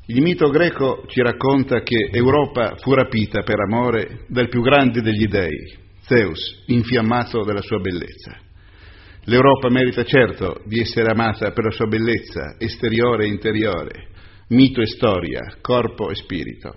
Il 0.06 0.20
mito 0.20 0.50
greco 0.50 1.04
ci 1.06 1.22
racconta 1.22 1.80
che 1.80 2.10
Europa 2.12 2.76
fu 2.76 2.92
rapita 2.92 3.42
per 3.42 3.58
amore 3.60 4.26
dal 4.28 4.48
più 4.48 4.60
grande 4.60 5.00
degli 5.00 5.26
dei, 5.26 5.82
Zeus, 6.02 6.64
infiammato 6.66 7.42
dalla 7.42 7.62
sua 7.62 7.78
bellezza. 7.78 8.36
L'Europa 9.24 9.70
merita 9.70 10.04
certo 10.04 10.60
di 10.66 10.80
essere 10.80 11.10
amata 11.10 11.50
per 11.52 11.64
la 11.64 11.70
sua 11.70 11.86
bellezza 11.86 12.56
esteriore 12.58 13.24
e 13.24 13.28
interiore, 13.28 14.08
mito 14.48 14.82
e 14.82 14.86
storia, 14.86 15.40
corpo 15.62 16.10
e 16.10 16.14
spirito. 16.14 16.74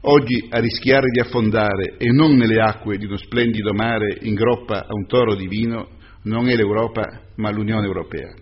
Oggi 0.00 0.46
a 0.50 0.58
rischiare 0.58 1.06
di 1.10 1.20
affondare 1.20 1.96
e 1.98 2.10
non 2.10 2.34
nelle 2.34 2.60
acque 2.60 2.98
di 2.98 3.04
uno 3.04 3.16
splendido 3.16 3.72
mare 3.72 4.18
in 4.22 4.34
groppa 4.34 4.80
a 4.80 4.94
un 4.94 5.06
toro 5.06 5.36
di 5.36 5.46
vino 5.46 5.90
non 6.28 6.48
è 6.48 6.54
l'Europa 6.54 7.04
ma 7.36 7.50
l'Unione 7.50 7.86
Europea. 7.86 8.32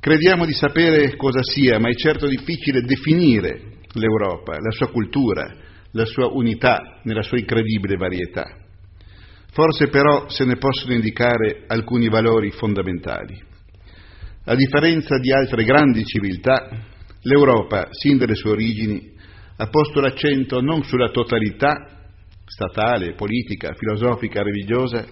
Crediamo 0.00 0.46
di 0.46 0.54
sapere 0.54 1.14
cosa 1.16 1.42
sia, 1.42 1.78
ma 1.78 1.90
è 1.90 1.94
certo 1.94 2.26
difficile 2.26 2.80
definire 2.80 3.80
l'Europa, 3.92 4.52
la 4.58 4.70
sua 4.70 4.90
cultura, 4.90 5.54
la 5.92 6.04
sua 6.06 6.28
unità 6.28 7.00
nella 7.04 7.22
sua 7.22 7.38
incredibile 7.38 7.96
varietà. 7.96 8.56
Forse 9.52 9.88
però 9.88 10.28
se 10.28 10.44
ne 10.44 10.56
possono 10.56 10.94
indicare 10.94 11.64
alcuni 11.66 12.08
valori 12.08 12.50
fondamentali. 12.50 13.38
A 14.44 14.54
differenza 14.54 15.18
di 15.18 15.32
altre 15.32 15.64
grandi 15.64 16.02
civiltà, 16.04 16.68
l'Europa, 17.22 17.88
sin 17.90 18.16
dalle 18.16 18.36
sue 18.36 18.52
origini, 18.52 19.12
ha 19.56 19.66
posto 19.66 20.00
l'accento 20.00 20.62
non 20.62 20.82
sulla 20.84 21.10
totalità 21.10 22.08
statale, 22.46 23.12
politica, 23.14 23.74
filosofica, 23.74 24.42
religiosa, 24.42 25.04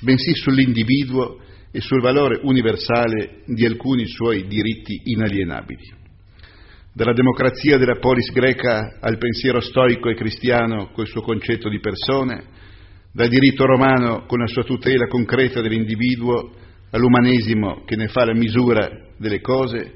bensì 0.00 0.34
sull'individuo 0.34 1.38
e 1.70 1.80
sul 1.80 2.00
valore 2.00 2.40
universale 2.42 3.42
di 3.46 3.64
alcuni 3.64 4.06
suoi 4.06 4.46
diritti 4.46 5.00
inalienabili. 5.04 5.94
Dalla 6.92 7.12
democrazia 7.12 7.76
della 7.76 7.98
polis 7.98 8.32
greca 8.32 8.98
al 9.00 9.18
pensiero 9.18 9.60
stoico 9.60 10.08
e 10.08 10.14
cristiano 10.14 10.90
col 10.92 11.06
suo 11.06 11.20
concetto 11.20 11.68
di 11.68 11.78
persone, 11.78 12.44
dal 13.12 13.28
diritto 13.28 13.66
romano 13.66 14.24
con 14.26 14.38
la 14.38 14.46
sua 14.46 14.62
tutela 14.62 15.06
concreta 15.06 15.60
dell'individuo 15.60 16.52
all'umanesimo 16.90 17.84
che 17.84 17.96
ne 17.96 18.08
fa 18.08 18.24
la 18.24 18.34
misura 18.34 18.88
delle 19.18 19.40
cose, 19.40 19.94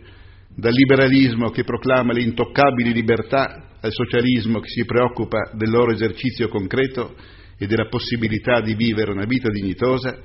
dal 0.54 0.72
liberalismo 0.72 1.50
che 1.50 1.64
proclama 1.64 2.12
le 2.12 2.22
intoccabili 2.22 2.92
libertà 2.92 3.76
al 3.80 3.92
socialismo 3.92 4.60
che 4.60 4.68
si 4.68 4.84
preoccupa 4.84 5.50
del 5.54 5.70
loro 5.70 5.92
esercizio 5.92 6.48
concreto 6.48 7.14
e 7.62 7.66
della 7.66 7.88
possibilità 7.88 8.62
di 8.62 8.74
vivere 8.74 9.12
una 9.12 9.26
vita 9.26 9.50
dignitosa, 9.50 10.18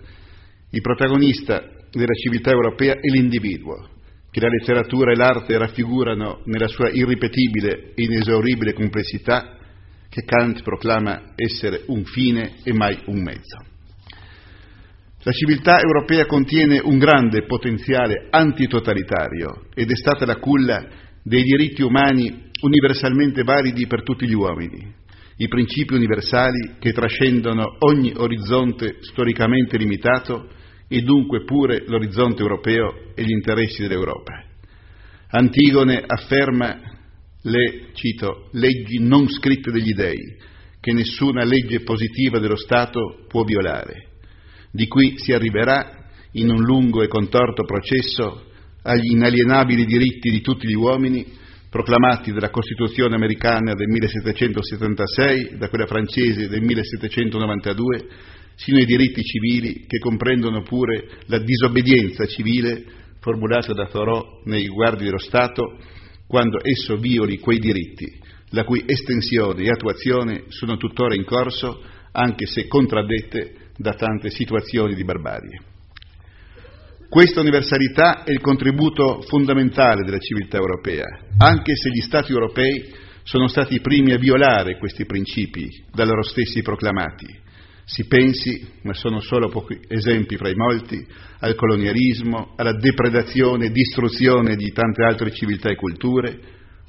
il 0.69 0.81
protagonista 0.81 1.69
della 1.91 2.13
civiltà 2.13 2.51
europea 2.51 2.93
è 2.93 3.09
l'individuo, 3.09 3.89
che 4.31 4.39
la 4.39 4.47
letteratura 4.47 5.11
e 5.11 5.15
l'arte 5.17 5.57
raffigurano 5.57 6.43
nella 6.45 6.67
sua 6.67 6.89
irripetibile 6.89 7.91
e 7.93 8.03
inesauribile 8.03 8.71
complessità, 8.71 9.57
che 10.07 10.23
Kant 10.23 10.63
proclama 10.63 11.33
essere 11.35 11.83
un 11.87 12.05
fine 12.05 12.55
e 12.63 12.71
mai 12.71 12.97
un 13.07 13.21
mezzo. 13.21 13.65
La 15.23 15.31
civiltà 15.33 15.81
europea 15.81 16.25
contiene 16.25 16.79
un 16.79 16.97
grande 16.97 17.45
potenziale 17.45 18.27
antitotalitario 18.29 19.65
ed 19.73 19.91
è 19.91 19.95
stata 19.95 20.25
la 20.25 20.37
culla 20.37 20.87
dei 21.21 21.43
diritti 21.43 21.81
umani 21.81 22.49
universalmente 22.61 23.43
validi 23.43 23.87
per 23.87 24.03
tutti 24.03 24.25
gli 24.25 24.33
uomini, 24.33 25.03
i 25.37 25.47
principi 25.47 25.93
universali 25.93 26.75
che 26.79 26.93
trascendono 26.93 27.77
ogni 27.79 28.13
orizzonte 28.15 28.97
storicamente 29.01 29.77
limitato 29.77 30.49
e 30.87 31.01
dunque 31.01 31.43
pure 31.43 31.83
l'orizzonte 31.87 32.41
europeo 32.41 33.11
e 33.15 33.23
gli 33.23 33.31
interessi 33.31 33.81
dell'Europa. 33.81 34.43
Antigone 35.29 36.01
afferma 36.05 36.79
le, 37.41 37.87
cito, 37.93 38.49
leggi 38.53 38.99
non 38.99 39.27
scritte 39.27 39.71
degli 39.71 39.93
dei, 39.93 40.37
che 40.79 40.93
nessuna 40.93 41.43
legge 41.43 41.81
positiva 41.81 42.39
dello 42.39 42.55
Stato 42.55 43.25
può 43.27 43.43
violare. 43.43 44.11
Di 44.71 44.87
qui 44.87 45.17
si 45.17 45.33
arriverà, 45.33 46.03
in 46.33 46.49
un 46.49 46.61
lungo 46.61 47.01
e 47.01 47.07
contorto 47.07 47.63
processo, 47.63 48.51
agli 48.83 49.11
inalienabili 49.11 49.85
diritti 49.85 50.29
di 50.29 50.41
tutti 50.41 50.67
gli 50.67 50.75
uomini, 50.75 51.25
proclamati 51.75 52.31
dalla 52.31 52.51
Costituzione 52.51 53.15
americana 53.15 53.73
del 53.73 53.89
1776, 53.89 55.57
da 55.57 55.67
quella 55.67 55.85
francese 55.85 56.47
del 56.47 56.61
1792, 56.61 58.07
sino 58.55 58.77
ai 58.77 58.85
diritti 58.85 59.21
civili 59.21 59.83
che 59.85 59.99
comprendono 59.99 60.61
pure 60.61 61.05
la 61.25 61.37
disobbedienza 61.37 62.25
civile 62.27 62.81
formulata 63.19 63.73
da 63.73 63.87
Thoreau 63.87 64.39
nei 64.45 64.61
riguardi 64.61 65.03
dello 65.03 65.17
Stato 65.17 65.77
quando 66.25 66.63
esso 66.63 66.95
violi 66.95 67.39
quei 67.39 67.59
diritti, 67.59 68.05
la 68.51 68.63
cui 68.63 68.85
estensione 68.85 69.63
e 69.63 69.67
attuazione 69.67 70.43
sono 70.47 70.77
tuttora 70.77 71.13
in 71.13 71.25
corso, 71.25 71.83
anche 72.13 72.45
se 72.45 72.67
contraddette 72.67 73.71
da 73.75 73.91
tante 73.95 74.29
situazioni 74.29 74.95
di 74.95 75.03
barbarie. 75.03 75.74
Questa 77.07 77.39
universalità 77.39 78.23
è 78.23 78.31
il 78.31 78.41
contributo 78.41 79.21
fondamentale 79.21 80.03
della 80.03 80.17
civiltà 80.17 80.57
europea, 80.57 81.05
anche 81.37 81.75
se 81.75 81.89
gli 81.89 82.01
Stati 82.01 82.31
europei 82.31 82.93
sono 83.23 83.47
stati 83.47 83.75
i 83.75 83.81
primi 83.81 84.11
a 84.11 84.17
violare 84.17 84.77
questi 84.77 85.05
principi 85.05 85.69
da 85.93 86.03
loro 86.03 86.23
stessi 86.23 86.61
proclamati, 86.61 87.27
si 87.85 88.05
pensi, 88.07 88.67
ma 88.81 88.93
sono 88.93 89.19
solo 89.19 89.49
pochi 89.49 89.79
esempi 89.87 90.37
fra 90.37 90.49
i 90.49 90.55
molti, 90.55 91.05
al 91.39 91.55
colonialismo, 91.55 92.53
alla 92.55 92.73
depredazione 92.73 93.67
e 93.67 93.71
distruzione 93.71 94.55
di 94.55 94.71
tante 94.71 95.03
altre 95.03 95.31
civiltà 95.31 95.69
e 95.69 95.75
culture, 95.75 96.39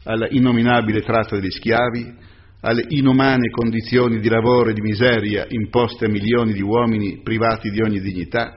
alla 0.04 0.26
innominabile 0.30 1.02
tratta 1.02 1.36
degli 1.36 1.50
schiavi, 1.50 2.14
alle 2.60 2.84
inumane 2.88 3.50
condizioni 3.50 4.18
di 4.18 4.28
lavoro 4.28 4.70
e 4.70 4.72
di 4.72 4.80
miseria 4.80 5.44
imposte 5.48 6.06
a 6.06 6.08
milioni 6.08 6.54
di 6.54 6.62
uomini 6.62 7.20
privati 7.22 7.70
di 7.70 7.82
ogni 7.82 8.00
dignità, 8.00 8.54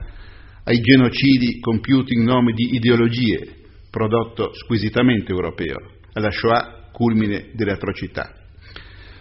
ai 0.70 0.80
genocidi 0.82 1.58
compiuti 1.58 2.14
in 2.14 2.22
nome 2.22 2.52
di 2.52 2.76
ideologie, 2.76 3.56
prodotto 3.90 4.54
squisitamente 4.54 5.32
europeo, 5.32 5.78
alla 6.12 6.30
Shoah, 6.30 6.90
culmine 6.92 7.48
delle 7.54 7.72
atrocità. 7.72 8.32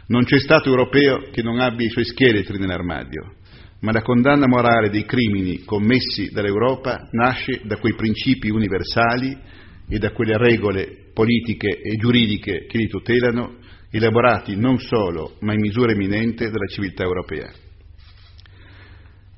Non 0.10 0.26
c'è 0.26 0.38
Stato 0.38 0.70
europeo 0.70 1.30
che 1.32 1.42
non 1.42 1.60
abbia 1.60 1.88
i 1.88 1.90
suoi 1.90 2.06
scheletri 2.06 2.60
nell'armadio, 2.60 3.34
ma 3.80 3.92
la 3.92 4.04
condanna 4.04 4.46
morale 4.48 4.92
dei 4.92 5.06
crimini 5.06 5.64
commessi 5.64 6.30
dall'Europa 6.32 7.08
nasce 7.14 7.62
da 7.64 7.78
quei 7.78 7.96
principi 7.96 8.52
universali 8.52 9.36
e 9.90 9.98
da 9.98 10.12
quelle 10.12 10.38
regole 10.38 11.10
politiche 11.16 11.82
e 11.82 11.96
giuridiche 11.98 12.68
che 12.68 12.78
li 12.78 12.88
tutelano, 12.88 13.56
elaborati 13.90 14.56
non 14.56 14.78
solo, 14.78 15.38
ma 15.40 15.54
in 15.54 15.62
misura 15.62 15.94
eminente 15.94 16.46
dalla 16.52 16.68
civiltà 16.68 17.04
europea. 17.04 17.52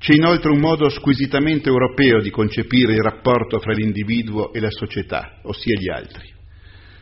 C'è 0.02 0.16
inoltre 0.16 0.50
un 0.50 0.58
modo 0.58 0.88
squisitamente 0.88 1.68
europeo 1.68 2.20
di 2.20 2.30
concepire 2.30 2.94
il 2.94 3.02
rapporto 3.02 3.60
fra 3.60 3.72
l'individuo 3.72 4.52
e 4.52 4.58
la 4.58 4.68
società, 4.68 5.38
ossia 5.44 5.78
gli 5.78 5.88
altri. 5.88 6.28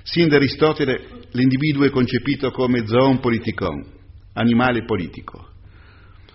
Sin 0.03 0.29
da 0.29 0.37
Aristotele 0.37 1.29
l'individuo 1.31 1.87
è 1.87 1.89
concepito 1.89 2.51
come 2.51 2.87
zoon 2.87 3.19
politikon, 3.21 3.87
animale 4.35 4.85
politico, 4.85 5.49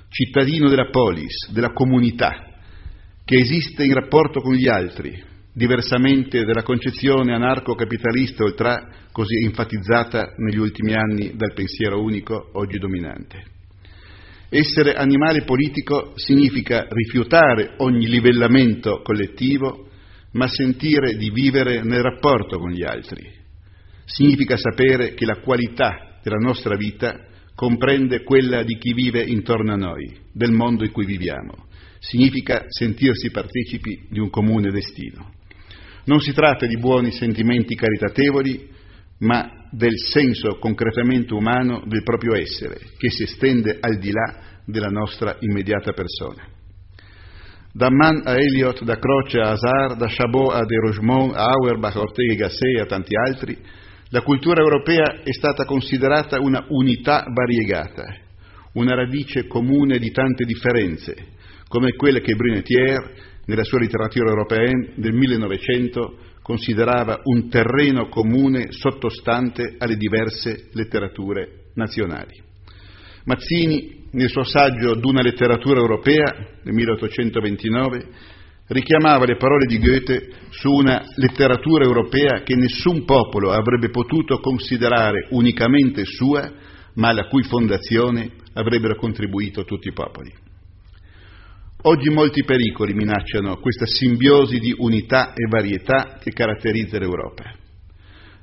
cittadino 0.09 0.67
della 0.67 0.89
polis, 0.89 1.51
della 1.51 1.71
comunità, 1.71 2.31
che 3.23 3.35
esiste 3.35 3.83
in 3.83 3.93
rapporto 3.93 4.41
con 4.41 4.55
gli 4.55 4.67
altri, 4.67 5.23
diversamente 5.53 6.45
dalla 6.45 6.63
concezione 6.63 7.35
anarco-capitalista 7.35 8.43
oltrà 8.43 8.89
così 9.11 9.43
enfatizzata 9.43 10.33
negli 10.37 10.57
ultimi 10.57 10.95
anni 10.95 11.35
dal 11.35 11.53
pensiero 11.53 12.01
unico 12.01 12.49
oggi 12.53 12.79
dominante. 12.79 13.53
Essere 14.49 14.93
animale 14.93 15.43
politico 15.43 16.13
significa 16.15 16.87
rifiutare 16.89 17.73
ogni 17.77 18.07
livellamento 18.07 19.01
collettivo, 19.01 19.89
ma 20.33 20.47
sentire 20.47 21.15
di 21.15 21.31
vivere 21.31 21.81
nel 21.81 22.01
rapporto 22.01 22.59
con 22.59 22.69
gli 22.69 22.83
altri, 22.83 23.27
significa 24.05 24.55
sapere 24.57 25.13
che 25.13 25.25
la 25.25 25.39
qualità 25.39 26.19
della 26.21 26.37
nostra 26.37 26.75
vita 26.75 27.25
comprende 27.55 28.23
quella 28.23 28.63
di 28.63 28.77
chi 28.77 28.93
vive 28.93 29.23
intorno 29.23 29.73
a 29.73 29.77
noi, 29.77 30.15
del 30.31 30.51
mondo 30.51 30.83
in 30.83 30.91
cui 30.91 31.05
viviamo. 31.05 31.67
Significa 31.99 32.65
sentirsi 32.67 33.31
partecipi 33.31 34.07
di 34.09 34.19
un 34.19 34.29
comune 34.29 34.69
destino. 34.71 35.31
Non 36.05 36.19
si 36.19 36.33
tratta 36.33 36.67
di 36.67 36.77
buoni 36.77 37.11
sentimenti 37.11 37.73
caritatevoli, 37.73 38.69
ma 39.19 39.67
del 39.71 39.97
senso 39.97 40.57
concretamente 40.57 41.33
umano 41.33 41.83
del 41.85 42.03
proprio 42.03 42.35
essere, 42.35 42.77
che 42.97 43.09
si 43.09 43.23
estende 43.23 43.77
al 43.79 43.97
di 43.97 44.11
là 44.11 44.61
della 44.65 44.89
nostra 44.89 45.37
immediata 45.39 45.91
persona. 45.91 46.43
Da 47.71 47.89
Mann 47.89 48.21
a 48.23 48.35
Eliot, 48.35 48.83
da 48.83 48.97
Croce 48.97 49.39
a 49.39 49.51
Hazard, 49.51 49.97
da 49.97 50.07
Chabot 50.07 50.53
a 50.53 50.63
De 50.65 50.75
Rougemont, 50.77 51.35
a 51.35 51.43
Auerbach, 51.43 51.95
a 51.95 51.99
Ortega 51.99 52.33
y 52.33 52.37
Gasset 52.37 52.77
e 52.77 52.81
a 52.81 52.85
tanti 52.85 53.13
altri, 53.15 53.57
la 54.09 54.21
cultura 54.21 54.61
europea 54.61 55.23
è 55.23 55.33
stata 55.33 55.65
considerata 55.65 56.39
una 56.39 56.65
unità 56.69 57.25
variegata, 57.27 58.03
una 58.73 58.95
radice 58.95 59.47
comune 59.47 59.97
di 59.97 60.11
tante 60.11 60.45
differenze, 60.45 61.15
come 61.67 61.93
quelle 61.93 62.21
che 62.21 62.35
Brunetière, 62.35 63.13
nella 63.45 63.63
sua 63.63 63.79
letteratura 63.79 64.29
europea 64.29 64.69
del 64.95 65.13
1900, 65.13 66.17
considerava 66.45 67.21
un 67.23 67.49
terreno 67.49 68.07
comune 68.07 68.71
sottostante 68.71 69.77
alle 69.79 69.95
diverse 69.95 70.69
letterature 70.73 71.71
nazionali. 71.73 72.39
Mazzini, 73.23 74.03
nel 74.11 74.29
suo 74.29 74.43
saggio 74.43 74.93
D'una 74.93 75.23
letteratura 75.23 75.79
europea 75.79 76.31
del 76.61 76.71
1829, 76.71 78.05
richiamava 78.67 79.25
le 79.25 79.37
parole 79.37 79.65
di 79.65 79.79
Goethe 79.79 80.29
su 80.49 80.71
una 80.71 81.03
letteratura 81.15 81.83
europea 81.83 82.43
che 82.43 82.55
nessun 82.55 83.05
popolo 83.05 83.49
avrebbe 83.49 83.89
potuto 83.89 84.37
considerare 84.37 85.25
unicamente 85.31 86.05
sua, 86.05 86.47
ma 86.93 87.07
alla 87.07 87.25
cui 87.25 87.41
fondazione 87.41 88.33
avrebbero 88.53 88.97
contribuito 88.97 89.63
tutti 89.63 89.87
i 89.87 89.93
popoli. 89.93 90.44
Oggi 91.81 92.09
molti 92.09 92.43
pericoli 92.43 92.93
minacciano 92.93 93.57
questa 93.57 93.85
simbiosi 93.85 94.59
di 94.59 94.73
unità 94.77 95.33
e 95.33 95.47
varietà 95.47 96.17
che 96.19 96.31
caratterizza 96.31 96.97
l'Europa. 96.97 97.43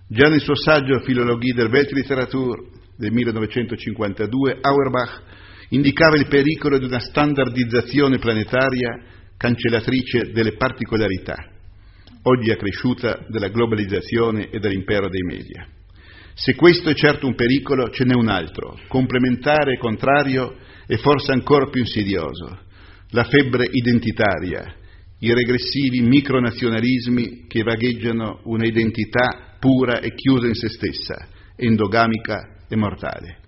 Già 0.07 0.29
nel 0.29 0.41
suo 0.41 0.55
saggio 0.55 1.01
Philologie 1.01 1.53
der 1.53 1.69
Weltliteratur 1.69 2.69
del 2.97 3.11
1952, 3.11 4.59
Auerbach 4.61 5.23
indicava 5.71 6.17
il 6.17 6.29
pericolo 6.29 6.79
di 6.79 6.85
una 6.85 7.01
standardizzazione 7.01 8.19
planetaria 8.19 9.03
cancellatrice 9.37 10.31
delle 10.33 10.53
particolarità, 10.53 11.35
oggi 12.23 12.51
accresciuta 12.53 13.25
dalla 13.29 13.49
globalizzazione 13.49 14.51
e 14.51 14.61
dall'impero 14.61 15.09
dei 15.09 15.23
media. 15.23 15.67
Se 16.35 16.55
questo 16.55 16.91
è 16.91 16.95
certo 16.95 17.27
un 17.27 17.35
pericolo, 17.35 17.91
ce 17.91 18.05
n'è 18.05 18.15
un 18.15 18.29
altro, 18.29 18.79
complementare 18.87 19.73
e 19.73 19.79
contrario 19.79 20.57
e 20.87 20.97
forse 20.99 21.33
ancora 21.33 21.69
più 21.69 21.81
insidioso, 21.81 22.71
la 23.13 23.25
febbre 23.25 23.69
identitaria, 23.71 24.75
i 25.19 25.33
regressivi 25.33 26.01
micronazionalismi 26.01 27.45
che 27.47 27.63
vagheggiano 27.63 28.41
una 28.45 28.67
identità 28.67 29.57
pura 29.59 30.01
e 30.01 30.15
chiusa 30.15 30.47
in 30.47 30.55
se 30.55 30.69
stessa, 30.69 31.29
endogamica 31.57 32.65
e 32.69 32.77
mortale. 32.77 33.39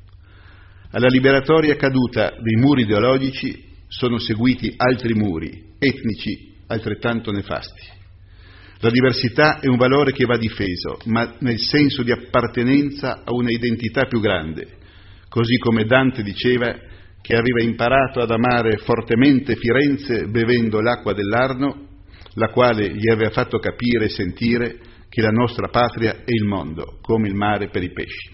Alla 0.91 1.09
liberatoria 1.09 1.77
caduta 1.77 2.35
dei 2.41 2.57
muri 2.57 2.83
ideologici 2.83 3.73
sono 3.89 4.19
seguiti 4.19 4.73
altri 4.77 5.15
muri, 5.15 5.73
etnici 5.79 6.53
altrettanto 6.67 7.33
nefasti. 7.33 8.03
La 8.81 8.91
diversità 8.91 9.61
è 9.61 9.67
un 9.67 9.77
valore 9.77 10.13
che 10.13 10.27
va 10.27 10.37
difeso, 10.37 10.99
ma 11.07 11.37
nel 11.41 11.59
senso 11.59 12.03
di 12.03 12.13
appartenenza 12.13 13.23
a 13.25 13.33
una 13.33 13.51
identità 13.51 14.05
più 14.05 14.21
grande, 14.21 14.77
così 15.29 15.57
come 15.57 15.85
Dante 15.85 16.23
diceva 16.23 16.93
che 17.25 17.37
aveva 17.37 17.63
imparato 17.63 18.21
ad 18.21 18.31
amare 18.31 18.77
fortemente 18.77 19.57
Firenze 19.57 20.27
bevendo 20.27 20.83
l'acqua 20.83 21.15
dell'Arno, 21.15 21.87
la 22.35 22.49
quale 22.49 22.95
gli 22.95 23.11
aveva 23.11 23.31
fatto 23.31 23.59
capire 23.59 24.05
e 24.05 24.11
sentire 24.11 24.79
che 25.09 25.23
la 25.23 25.31
nostra 25.31 25.69
patria 25.69 26.17
è 26.17 26.31
il 26.31 26.45
mondo, 26.45 26.99
come 27.01 27.29
il 27.29 27.35
mare 27.35 27.71
per 27.71 27.83
i 27.83 27.93
pesci. 27.93 28.31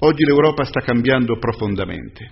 Oggi 0.00 0.24
l'Europa 0.24 0.64
sta 0.64 0.80
cambiando 0.80 1.38
profondamente. 1.38 2.28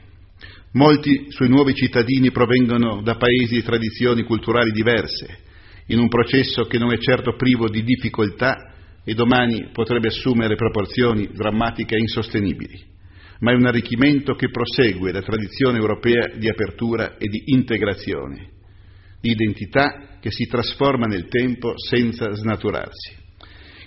Molti 0.72 1.26
suoi 1.28 1.50
nuovi 1.50 1.72
cittadini 1.72 2.32
provengono 2.32 3.00
da 3.00 3.14
paesi 3.14 3.58
e 3.58 3.62
tradizioni 3.62 4.24
culturali 4.24 4.72
diverse, 4.72 5.38
in 5.86 6.00
un 6.00 6.08
processo 6.08 6.64
che 6.64 6.78
non 6.78 6.92
è 6.92 6.98
certo 6.98 7.36
privo 7.36 7.68
di 7.68 7.84
difficoltà 7.84 8.72
e 9.04 9.14
domani 9.14 9.68
potrebbe 9.72 10.08
assumere 10.08 10.56
proporzioni 10.56 11.28
drammatiche 11.32 11.94
e 11.94 12.00
insostenibili 12.00 12.92
ma 13.40 13.52
è 13.52 13.54
un 13.54 13.66
arricchimento 13.66 14.34
che 14.34 14.50
prosegue 14.50 15.12
la 15.12 15.22
tradizione 15.22 15.78
europea 15.78 16.28
di 16.36 16.48
apertura 16.48 17.16
e 17.16 17.26
di 17.26 17.42
integrazione, 17.46 18.50
di 19.20 19.30
identità 19.30 20.18
che 20.20 20.30
si 20.30 20.46
trasforma 20.46 21.06
nel 21.06 21.28
tempo 21.28 21.74
senza 21.76 22.30
snaturarsi. 22.32 23.22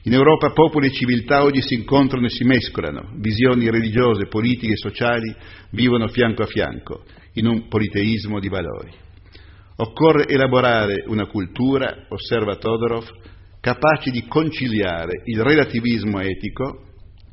In 0.03 0.13
Europa 0.13 0.51
popoli 0.51 0.87
e 0.87 0.91
civiltà 0.91 1.43
oggi 1.43 1.61
si 1.61 1.73
incontrano 1.73 2.27
e 2.27 2.29
si 2.29 2.45
mescolano, 2.45 3.11
visioni 3.15 3.69
religiose, 3.69 4.27
politiche 4.27 4.73
e 4.73 4.77
sociali 4.77 5.35
vivono 5.71 6.07
fianco 6.07 6.43
a 6.43 6.47
fianco, 6.47 7.03
in 7.33 7.47
un 7.47 7.67
politeismo 7.67 8.39
di 8.39 8.47
valori. 8.47 8.91
Occorre 9.77 10.27
elaborare 10.27 11.03
una 11.07 11.25
cultura, 11.25 12.05
osserva 12.09 12.55
Todorov, 12.55 13.05
capace 13.59 14.09
di 14.11 14.25
conciliare 14.27 15.23
il 15.25 15.41
relativismo 15.41 16.19
etico 16.19 16.86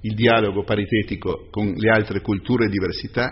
il 0.05 0.14
dialogo 0.14 0.64
paritetico 0.64 1.49
con 1.51 1.73
le 1.73 1.90
altre 1.90 2.21
culture 2.21 2.67
e 2.67 2.69
diversità, 2.69 3.29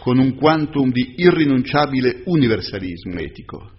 con 0.00 0.18
un 0.18 0.34
quantum 0.34 0.90
di 0.90 1.14
irrinunciabile 1.16 2.22
universalismo 2.24 3.18
etico, 3.18 3.70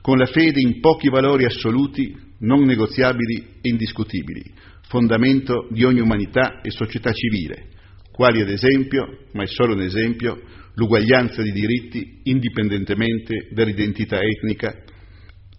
con 0.00 0.16
la 0.16 0.26
fede 0.26 0.60
in 0.60 0.80
pochi 0.80 1.10
valori 1.10 1.44
assoluti, 1.44 2.16
non 2.38 2.62
negoziabili 2.62 3.46
e 3.60 3.68
indiscutibili, 3.68 4.42
fondamento 4.88 5.68
di 5.70 5.84
ogni 5.84 6.00
umanità 6.00 6.60
e 6.62 6.70
società 6.70 7.12
civile, 7.12 7.68
quali 8.10 8.40
ad 8.40 8.48
esempio, 8.48 9.26
ma 9.32 9.42
è 9.42 9.46
solo 9.46 9.74
un 9.74 9.82
esempio, 9.82 10.40
l'uguaglianza 10.74 11.42
di 11.42 11.52
diritti 11.52 12.20
indipendentemente 12.24 13.48
dall'identità 13.50 14.18
etnica, 14.18 14.74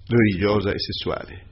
religiosa 0.07 0.71
e 0.71 0.79
sessuale. 0.79 1.45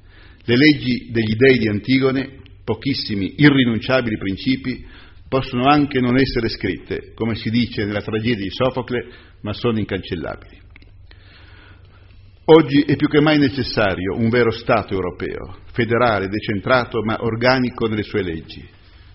Le 0.43 0.55
leggi 0.57 1.11
degli 1.11 1.35
dei 1.35 1.57
di 1.57 1.67
Antigone 1.67 2.43
pochissimi 2.65 3.35
irrinunciabili 3.37 4.17
principi 4.17 4.85
possono 5.29 5.65
anche 5.65 5.99
non 5.99 6.17
essere 6.17 6.49
scritte, 6.49 7.13
come 7.13 7.35
si 7.35 7.49
dice 7.49 7.85
nella 7.85 8.01
tragedia 8.01 8.43
di 8.43 8.49
Sofocle, 8.49 9.07
ma 9.41 9.53
sono 9.53 9.79
incancellabili. 9.79 10.63
Oggi 12.47 12.81
è 12.81 12.95
più 12.95 13.07
che 13.07 13.21
mai 13.21 13.39
necessario 13.39 14.15
un 14.17 14.29
vero 14.29 14.51
Stato 14.51 14.93
europeo, 14.93 15.57
federale, 15.71 16.27
decentrato, 16.27 17.01
ma 17.01 17.23
organico 17.23 17.87
nelle 17.87 18.03
sue 18.03 18.21
leggi, 18.21 18.63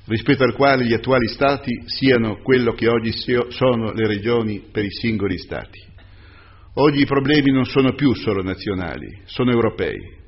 rispetto 0.06 0.42
al 0.42 0.54
quale 0.54 0.84
gli 0.84 0.94
attuali 0.94 1.28
Stati 1.28 1.82
siano 1.86 2.40
quello 2.42 2.72
che 2.72 2.88
oggi 2.88 3.12
sono 3.12 3.92
le 3.92 4.06
regioni 4.06 4.64
per 4.72 4.84
i 4.84 4.90
singoli 4.90 5.38
Stati. 5.38 5.80
Oggi 6.74 7.02
i 7.02 7.06
problemi 7.06 7.52
non 7.52 7.64
sono 7.64 7.94
più 7.94 8.14
solo 8.14 8.42
nazionali, 8.42 9.22
sono 9.26 9.50
europei 9.52 10.19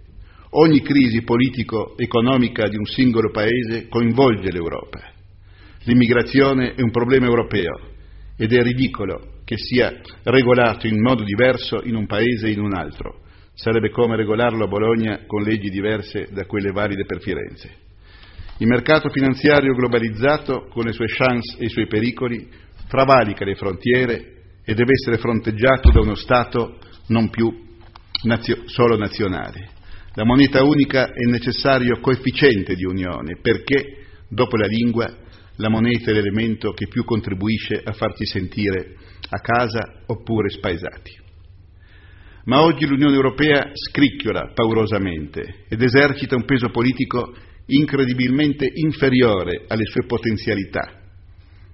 Ogni 0.54 0.82
crisi 0.82 1.22
politico-economica 1.22 2.68
di 2.68 2.76
un 2.76 2.84
singolo 2.84 3.30
paese 3.30 3.88
coinvolge 3.88 4.52
l'Europa. 4.52 5.00
L'immigrazione 5.84 6.74
è 6.74 6.82
un 6.82 6.90
problema 6.90 7.24
europeo 7.24 7.80
ed 8.36 8.52
è 8.52 8.62
ridicolo 8.62 9.40
che 9.46 9.56
sia 9.56 9.98
regolato 10.24 10.86
in 10.86 11.00
modo 11.00 11.24
diverso 11.24 11.80
in 11.84 11.94
un 11.94 12.04
paese 12.04 12.48
e 12.48 12.50
in 12.50 12.60
un 12.60 12.74
altro. 12.74 13.20
Sarebbe 13.54 13.88
come 13.88 14.14
regolarlo 14.14 14.64
a 14.64 14.68
Bologna 14.68 15.20
con 15.26 15.40
leggi 15.40 15.70
diverse 15.70 16.28
da 16.32 16.44
quelle 16.44 16.70
valide 16.70 17.06
per 17.06 17.22
Firenze. 17.22 17.70
Il 18.58 18.66
mercato 18.66 19.08
finanziario 19.08 19.72
globalizzato, 19.72 20.66
con 20.68 20.84
le 20.84 20.92
sue 20.92 21.06
chance 21.06 21.56
e 21.58 21.64
i 21.64 21.70
suoi 21.70 21.86
pericoli, 21.86 22.46
travalica 22.88 23.46
le 23.46 23.54
frontiere 23.54 24.16
e 24.62 24.74
deve 24.74 24.92
essere 24.92 25.16
fronteggiato 25.16 25.90
da 25.90 26.00
uno 26.00 26.14
Stato 26.14 26.76
non 27.06 27.30
più 27.30 27.50
nazio- 28.24 28.64
solo 28.66 28.98
nazionale. 28.98 29.71
La 30.14 30.26
moneta 30.26 30.62
unica 30.62 31.06
è 31.06 31.24
necessario 31.24 31.98
coefficiente 32.00 32.74
di 32.74 32.84
unione 32.84 33.38
perché, 33.40 34.04
dopo 34.28 34.58
la 34.58 34.66
lingua, 34.66 35.10
la 35.56 35.70
moneta 35.70 36.10
è 36.10 36.12
l'elemento 36.12 36.72
che 36.72 36.86
più 36.86 37.02
contribuisce 37.02 37.80
a 37.82 37.92
farci 37.92 38.26
sentire 38.26 38.94
a 39.30 39.40
casa 39.40 40.02
oppure 40.04 40.50
spaesati. 40.50 41.18
Ma 42.44 42.60
oggi 42.60 42.86
l'Unione 42.86 43.14
Europea 43.14 43.70
scricchiola 43.72 44.50
paurosamente 44.52 45.64
ed 45.68 45.80
esercita 45.80 46.36
un 46.36 46.44
peso 46.44 46.68
politico 46.68 47.34
incredibilmente 47.66 48.68
inferiore 48.70 49.64
alle 49.66 49.86
sue 49.86 50.04
potenzialità. 50.04 50.92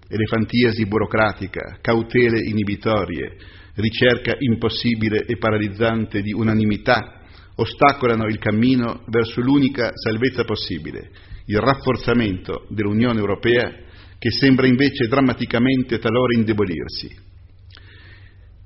Elefantiasi 0.08 0.86
burocratica, 0.86 1.78
cautele 1.80 2.40
inibitorie, 2.46 3.36
ricerca 3.74 4.36
impossibile 4.38 5.24
e 5.24 5.36
paralizzante 5.38 6.22
di 6.22 6.32
unanimità 6.32 7.17
ostacolano 7.60 8.26
il 8.26 8.38
cammino 8.38 9.02
verso 9.06 9.40
l'unica 9.40 9.90
salvezza 9.94 10.44
possibile, 10.44 11.10
il 11.46 11.58
rafforzamento 11.58 12.66
dell'Unione 12.68 13.18
Europea 13.18 13.86
che 14.18 14.30
sembra 14.30 14.66
invece 14.66 15.08
drammaticamente 15.08 15.98
talora 15.98 16.36
indebolirsi. 16.36 17.26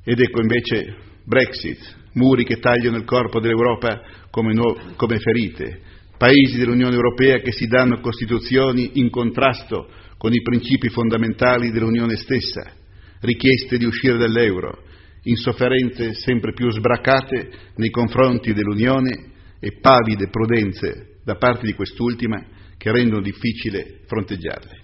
Ed 0.04 0.18
ecco 0.18 0.40
invece 0.40 0.96
Brexit, 1.24 1.78
muri 2.14 2.44
che 2.44 2.58
tagliano 2.58 2.96
il 2.96 3.04
corpo 3.04 3.40
dell'Europa 3.40 4.02
come, 4.30 4.52
nu- 4.52 4.94
come 4.96 5.18
ferite, 5.18 5.80
paesi 6.18 6.58
dell'Unione 6.58 6.94
Europea 6.94 7.38
che 7.38 7.52
si 7.52 7.66
danno 7.66 8.00
costituzioni 8.00 8.92
in 8.94 9.10
contrasto 9.10 9.88
con 10.18 10.32
i 10.32 10.42
principi 10.42 10.88
fondamentali 10.88 11.70
dell'Unione 11.70 12.16
stessa, 12.16 12.72
richieste 13.20 13.78
di 13.78 13.84
uscire 13.84 14.18
dall'euro, 14.18 14.84
insofferenze 15.22 16.14
sempre 16.14 16.52
più 16.52 16.70
sbracate 16.70 17.50
nei 17.76 17.90
confronti 17.90 18.52
dell'Unione 18.52 19.30
e 19.60 19.78
pavide 19.80 20.28
prudenze 20.28 21.18
da 21.24 21.36
parte 21.36 21.66
di 21.66 21.74
quest'ultima 21.74 22.44
che 22.76 22.90
rendono 22.90 23.22
difficile 23.22 24.00
fronteggiarle. 24.06 24.80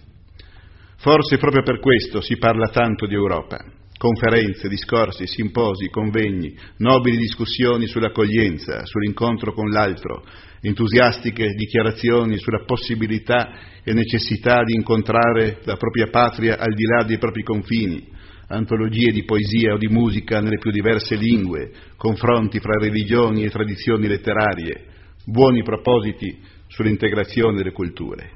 Forse 0.98 1.38
proprio 1.38 1.62
per 1.62 1.80
questo 1.80 2.20
si 2.20 2.36
parla 2.36 2.68
tanto 2.68 3.06
di 3.06 3.14
Europa. 3.14 3.58
Conferenze, 3.96 4.68
discorsi, 4.68 5.26
simposi, 5.26 5.88
convegni, 5.88 6.56
nobili 6.76 7.16
discussioni 7.16 7.88
sull'accoglienza, 7.88 8.84
sull'incontro 8.84 9.52
con 9.52 9.70
l'altro, 9.70 10.24
entusiastiche 10.60 11.48
dichiarazioni 11.54 12.38
sulla 12.38 12.62
possibilità 12.64 13.80
e 13.82 13.92
necessità 13.92 14.62
di 14.62 14.74
incontrare 14.74 15.58
la 15.64 15.76
propria 15.76 16.06
patria 16.06 16.58
al 16.58 16.74
di 16.74 16.84
là 16.84 17.02
dei 17.02 17.18
propri 17.18 17.42
confini, 17.42 18.06
antologie 18.48 19.12
di 19.12 19.24
poesia 19.24 19.74
o 19.74 19.78
di 19.78 19.88
musica 19.88 20.40
nelle 20.40 20.58
più 20.58 20.70
diverse 20.70 21.16
lingue, 21.16 21.70
confronti 21.96 22.60
fra 22.60 22.78
religioni 22.78 23.44
e 23.44 23.50
tradizioni 23.50 24.06
letterarie, 24.06 24.86
buoni 25.24 25.62
propositi 25.62 26.38
sull'integrazione 26.68 27.56
delle 27.56 27.72
culture. 27.72 28.30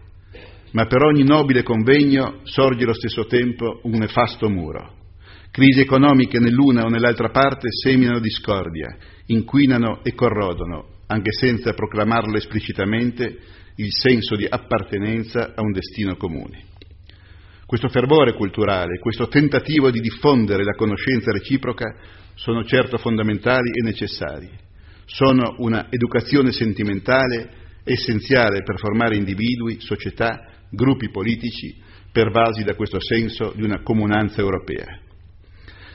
Ma 0.72 0.86
per 0.86 1.02
ogni 1.02 1.22
nobile 1.22 1.62
convegno 1.62 2.40
sorge 2.44 2.84
allo 2.84 2.94
stesso 2.94 3.26
tempo 3.26 3.80
un 3.84 3.92
nefasto 3.92 4.48
muro. 4.48 5.00
Crisi 5.50 5.80
economiche 5.80 6.38
nell'una 6.38 6.84
o 6.84 6.88
nell'altra 6.88 7.28
parte 7.28 7.68
seminano 7.70 8.20
discordia, 8.20 8.96
inquinano 9.26 10.02
e 10.02 10.14
corrodono, 10.14 10.86
anche 11.06 11.30
senza 11.32 11.74
proclamarlo 11.74 12.38
esplicitamente, 12.38 13.38
il 13.76 13.88
senso 13.90 14.34
di 14.34 14.46
appartenenza 14.48 15.52
a 15.54 15.60
un 15.62 15.72
destino 15.72 16.16
comune. 16.16 16.70
Questo 17.72 17.88
fervore 17.88 18.34
culturale, 18.34 18.98
questo 18.98 19.28
tentativo 19.28 19.90
di 19.90 20.00
diffondere 20.00 20.62
la 20.62 20.74
conoscenza 20.74 21.32
reciproca 21.32 21.96
sono 22.34 22.64
certo 22.64 22.98
fondamentali 22.98 23.70
e 23.70 23.82
necessari. 23.82 24.50
Sono 25.06 25.54
una 25.56 25.86
educazione 25.88 26.52
sentimentale 26.52 27.80
essenziale 27.82 28.62
per 28.62 28.78
formare 28.78 29.16
individui, 29.16 29.80
società, 29.80 30.50
gruppi 30.68 31.08
politici 31.08 31.74
pervasi 32.12 32.62
da 32.62 32.74
questo 32.74 33.00
senso 33.00 33.54
di 33.56 33.62
una 33.62 33.80
comunanza 33.80 34.42
europea. 34.42 35.00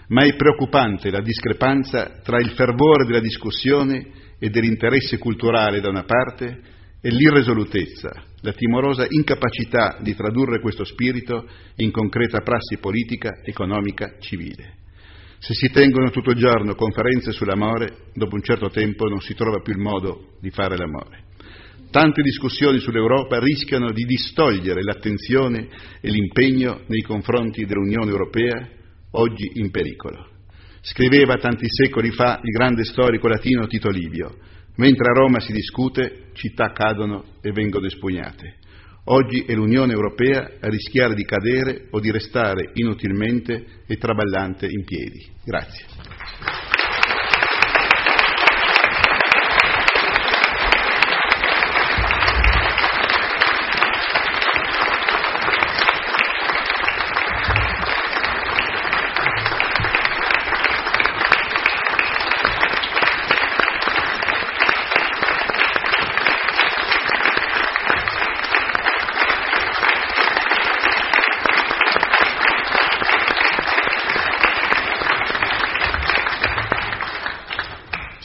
Ma 0.07 0.25
è 0.25 0.35
preoccupante 0.35 1.11
la 1.11 1.21
discrepanza 1.21 2.21
tra 2.23 2.39
il 2.39 2.53
fervore 2.55 3.05
della 3.05 3.19
discussione 3.19 4.07
e 4.39 4.49
dell'interesse 4.49 5.19
culturale 5.19 5.79
da 5.79 5.89
una 5.89 6.05
parte 6.05 6.59
e 7.01 7.09
l'irresolutezza, 7.09 8.09
la 8.41 8.51
timorosa 8.53 9.05
incapacità 9.07 9.97
di 10.01 10.15
tradurre 10.15 10.59
questo 10.59 10.83
spirito 10.83 11.47
in 11.75 11.91
concreta 11.91 12.39
prassi 12.39 12.77
politica, 12.79 13.41
economica, 13.43 14.15
civile. 14.19 14.85
Se 15.39 15.53
si 15.53 15.69
tengono 15.69 16.09
tutto 16.09 16.31
il 16.31 16.37
giorno 16.37 16.73
conferenze 16.73 17.31
sull'amore, 17.31 18.09
dopo 18.13 18.35
un 18.35 18.41
certo 18.41 18.69
tempo 18.69 19.07
non 19.07 19.21
si 19.21 19.35
trova 19.35 19.59
più 19.61 19.73
il 19.73 19.79
modo 19.79 20.35
di 20.41 20.49
fare 20.49 20.75
l'amore. 20.75 21.25
Tante 21.91 22.21
discussioni 22.21 22.79
sull'Europa 22.79 23.39
rischiano 23.39 23.91
di 23.91 24.03
distogliere 24.03 24.81
l'attenzione 24.81 25.67
e 26.01 26.09
l'impegno 26.09 26.81
nei 26.87 27.01
confronti 27.01 27.65
dell'Unione 27.65 28.09
Europea, 28.09 28.67
oggi 29.11 29.51
in 29.53 29.69
pericolo. 29.69 30.27
Scriveva 30.81 31.35
tanti 31.35 31.65
secoli 31.69 32.11
fa 32.11 32.39
il 32.43 32.51
grande 32.51 32.83
storico 32.83 33.27
latino 33.27 33.67
Tito 33.67 33.89
Livio, 33.89 34.35
mentre 34.77 35.11
a 35.11 35.13
Roma 35.13 35.39
si 35.39 35.51
discute, 35.51 36.29
città 36.33 36.71
cadono 36.71 37.23
e 37.41 37.51
vengono 37.51 37.85
espugnate. 37.85 38.55
Oggi 39.09 39.45
è 39.45 39.53
l'Unione 39.53 39.93
Europea 39.93 40.51
a 40.59 40.67
rischiare 40.67 41.13
di 41.13 41.23
cadere 41.23 41.87
o 41.91 41.99
di 41.99 42.11
restare 42.11 42.71
inutilmente 42.73 43.83
e 43.87 43.95
traballante 43.97 44.65
in 44.65 44.83
piedi. 44.83 45.25
Grazie. 45.45 46.66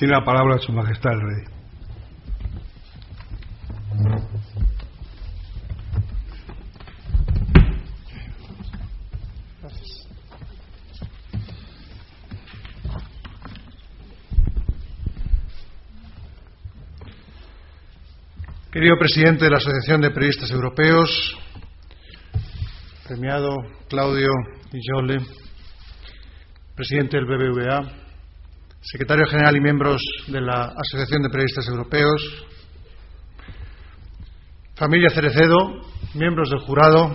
Tiene 0.03 0.17
la 0.17 0.25
palabra 0.25 0.59
Su 0.59 0.73
Majestad 0.73 1.13
el 1.13 1.21
Rey. 1.21 1.45
Querido 18.73 18.99
presidente 18.99 19.45
de 19.45 19.51
la 19.53 19.59
Asociación 19.59 20.01
de 20.01 20.11
Periodistas 20.11 20.51
Europeos, 20.51 21.39
premiado 23.07 23.55
Claudio 23.89 24.33
Ijole, 24.73 25.25
presidente 26.75 27.19
del 27.19 27.27
BBVA, 27.27 28.02
secretario 28.83 29.27
general 29.27 29.57
y 29.57 29.61
miembros 29.61 30.03
de 30.27 30.41
la 30.41 30.75
Asociación 30.77 31.23
de 31.23 31.31
Periodistas 31.31 31.69
Europeos, 31.69 32.47
familia 34.75 35.09
Cerecedo, 35.11 35.83
miembros 36.15 36.51
del 36.51 36.59
jurado, 36.61 37.15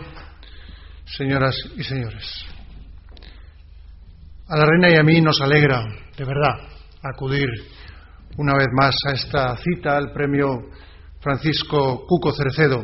señoras 1.06 1.56
y 1.75 1.84
señores. 1.84 2.45
A 4.47 4.58
la 4.58 4.65
reina 4.65 4.89
y 4.89 4.95
a 4.95 5.03
mí 5.03 5.19
nos 5.19 5.41
alegra, 5.41 5.84
de 6.17 6.23
verdad, 6.23 6.56
acudir 7.03 7.49
una 8.38 8.53
vez 8.53 8.67
más 8.71 8.95
a 9.10 9.13
esta 9.13 9.58
cita 9.58 9.97
al 9.97 10.13
premio 10.13 10.69
Francisco 11.19 12.06
Cuco 12.08 12.32
Cerecedo, 12.32 12.82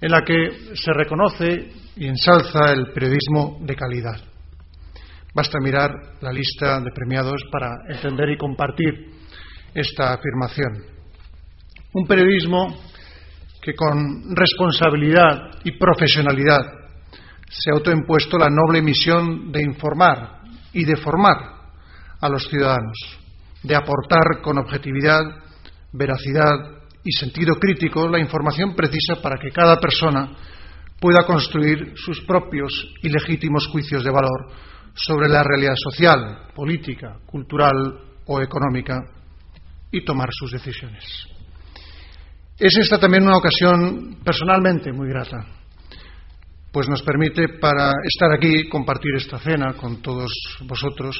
en 0.00 0.10
la 0.10 0.22
que 0.24 0.74
se 0.74 0.92
reconoce 0.92 1.72
y 1.96 2.06
ensalza 2.06 2.70
el 2.70 2.92
periodismo 2.92 3.58
de 3.62 3.74
calidad. 3.74 4.27
Basta 5.34 5.58
mirar 5.60 5.90
la 6.20 6.32
lista 6.32 6.80
de 6.80 6.90
premiados 6.90 7.42
para 7.50 7.82
entender 7.88 8.30
y 8.30 8.38
compartir 8.38 8.94
esta 9.74 10.14
afirmación. 10.14 10.84
Un 11.92 12.06
periodismo 12.06 12.76
que 13.60 13.74
con 13.74 14.34
responsabilidad 14.34 15.50
y 15.64 15.72
profesionalidad 15.72 16.60
se 17.50 17.70
ha 17.70 17.74
autoimpuesto 17.74 18.38
la 18.38 18.48
noble 18.48 18.82
misión 18.82 19.52
de 19.52 19.62
informar 19.62 20.40
y 20.72 20.84
de 20.84 20.96
formar 20.96 21.36
a 22.20 22.28
los 22.28 22.48
ciudadanos, 22.48 22.96
de 23.62 23.74
aportar 23.74 24.40
con 24.42 24.58
objetividad, 24.58 25.22
veracidad 25.92 26.78
y 27.04 27.12
sentido 27.12 27.54
crítico 27.56 28.08
la 28.08 28.18
información 28.18 28.74
precisa 28.74 29.20
para 29.22 29.38
que 29.38 29.50
cada 29.50 29.78
persona 29.78 30.30
pueda 31.00 31.24
construir 31.26 31.92
sus 31.96 32.20
propios 32.22 32.72
y 33.02 33.08
legítimos 33.08 33.66
juicios 33.68 34.04
de 34.04 34.10
valor 34.10 34.50
sobre 34.98 35.28
la 35.28 35.42
realidad 35.42 35.74
social, 35.76 36.48
política, 36.54 37.18
cultural 37.24 37.72
o 38.26 38.42
económica 38.42 39.00
y 39.92 40.04
tomar 40.04 40.28
sus 40.32 40.50
decisiones. 40.52 41.04
Es 42.58 42.76
esta 42.76 42.98
también 42.98 43.22
una 43.22 43.36
ocasión 43.36 44.18
personalmente 44.24 44.92
muy 44.92 45.08
grata, 45.08 45.46
pues 46.72 46.88
nos 46.88 47.02
permite 47.02 47.48
para 47.60 47.92
estar 48.02 48.32
aquí, 48.32 48.68
compartir 48.68 49.14
esta 49.14 49.38
cena 49.38 49.74
con 49.74 50.02
todos 50.02 50.32
vosotros 50.66 51.16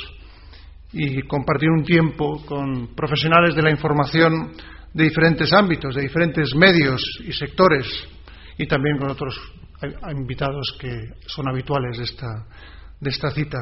y 0.93 1.23
compartir 1.23 1.71
un 1.71 1.85
tiempo 1.85 2.45
con 2.45 2.95
profesionales 2.97 3.55
de 3.55 3.63
la 3.63 3.71
información 3.71 4.53
de 4.93 5.05
diferentes 5.05 5.53
ámbitos, 5.53 5.95
de 5.95 6.03
diferentes 6.03 6.55
medios 6.57 7.01
y 7.25 7.33
sectores, 7.33 7.87
y 8.59 8.67
también 8.67 8.99
con 8.99 9.11
otros 9.11 9.39
invitados 10.11 10.77
que 10.81 10.91
son 11.27 11.49
habituales 11.49 11.99
de 11.99 12.05
esta, 12.05 12.27
de 13.01 13.11
esta 13.11 13.31
cita. 13.31 13.59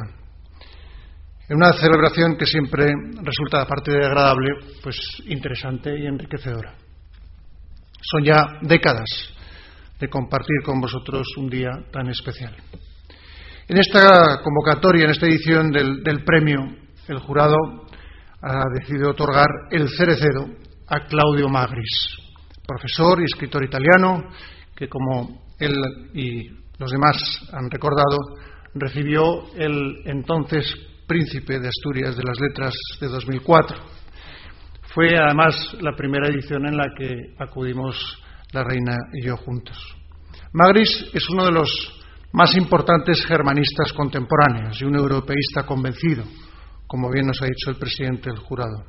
En 1.48 1.56
una 1.56 1.72
celebración 1.72 2.36
que 2.36 2.46
siempre 2.46 2.86
resulta, 3.22 3.62
aparte 3.62 3.92
de 3.92 4.04
agradable, 4.04 4.48
pues 4.82 4.96
interesante 5.26 5.96
y 5.96 6.06
enriquecedora. 6.06 6.74
Son 8.00 8.24
ya 8.24 8.58
décadas 8.62 9.08
de 9.98 10.08
compartir 10.08 10.62
con 10.64 10.80
vosotros 10.80 11.26
un 11.36 11.48
día 11.48 11.70
tan 11.92 12.08
especial. 12.08 12.54
En 13.68 13.78
esta 13.78 14.40
convocatoria, 14.42 15.04
en 15.04 15.10
esta 15.10 15.26
edición 15.26 15.70
del, 15.70 16.02
del 16.02 16.24
premio, 16.24 16.60
el 17.08 17.18
jurado 17.20 17.56
ha 18.42 18.64
decidido 18.78 19.10
otorgar 19.10 19.48
el 19.70 19.88
Cerecedo 19.88 20.46
a 20.88 21.00
Claudio 21.06 21.48
Magris, 21.48 22.16
profesor 22.66 23.20
y 23.20 23.24
escritor 23.24 23.64
italiano 23.64 24.22
que, 24.74 24.88
como 24.88 25.46
él 25.58 25.74
y 26.14 26.48
los 26.78 26.90
demás 26.90 27.16
han 27.52 27.70
recordado, 27.70 28.18
recibió 28.78 29.44
el 29.56 30.02
entonces 30.04 30.74
príncipe 31.06 31.58
de 31.58 31.68
Asturias 31.68 32.16
de 32.16 32.22
las 32.24 32.38
Letras 32.40 32.74
de 33.00 33.08
2004. 33.08 33.76
Fue 34.94 35.08
además 35.16 35.76
la 35.80 35.94
primera 35.94 36.28
edición 36.28 36.66
en 36.66 36.76
la 36.76 36.86
que 36.96 37.34
acudimos 37.38 38.22
la 38.52 38.64
reina 38.64 38.96
y 39.12 39.26
yo 39.26 39.36
juntos. 39.36 39.76
Magris 40.52 41.10
es 41.12 41.28
uno 41.30 41.44
de 41.44 41.52
los 41.52 42.02
más 42.32 42.56
importantes 42.56 43.24
germanistas 43.26 43.92
contemporáneos 43.92 44.80
y 44.80 44.84
un 44.84 44.96
europeísta 44.96 45.64
convencido, 45.64 46.24
como 46.86 47.10
bien 47.10 47.26
nos 47.26 47.40
ha 47.42 47.46
dicho 47.46 47.70
el 47.70 47.76
presidente 47.76 48.30
del 48.30 48.38
jurado. 48.38 48.84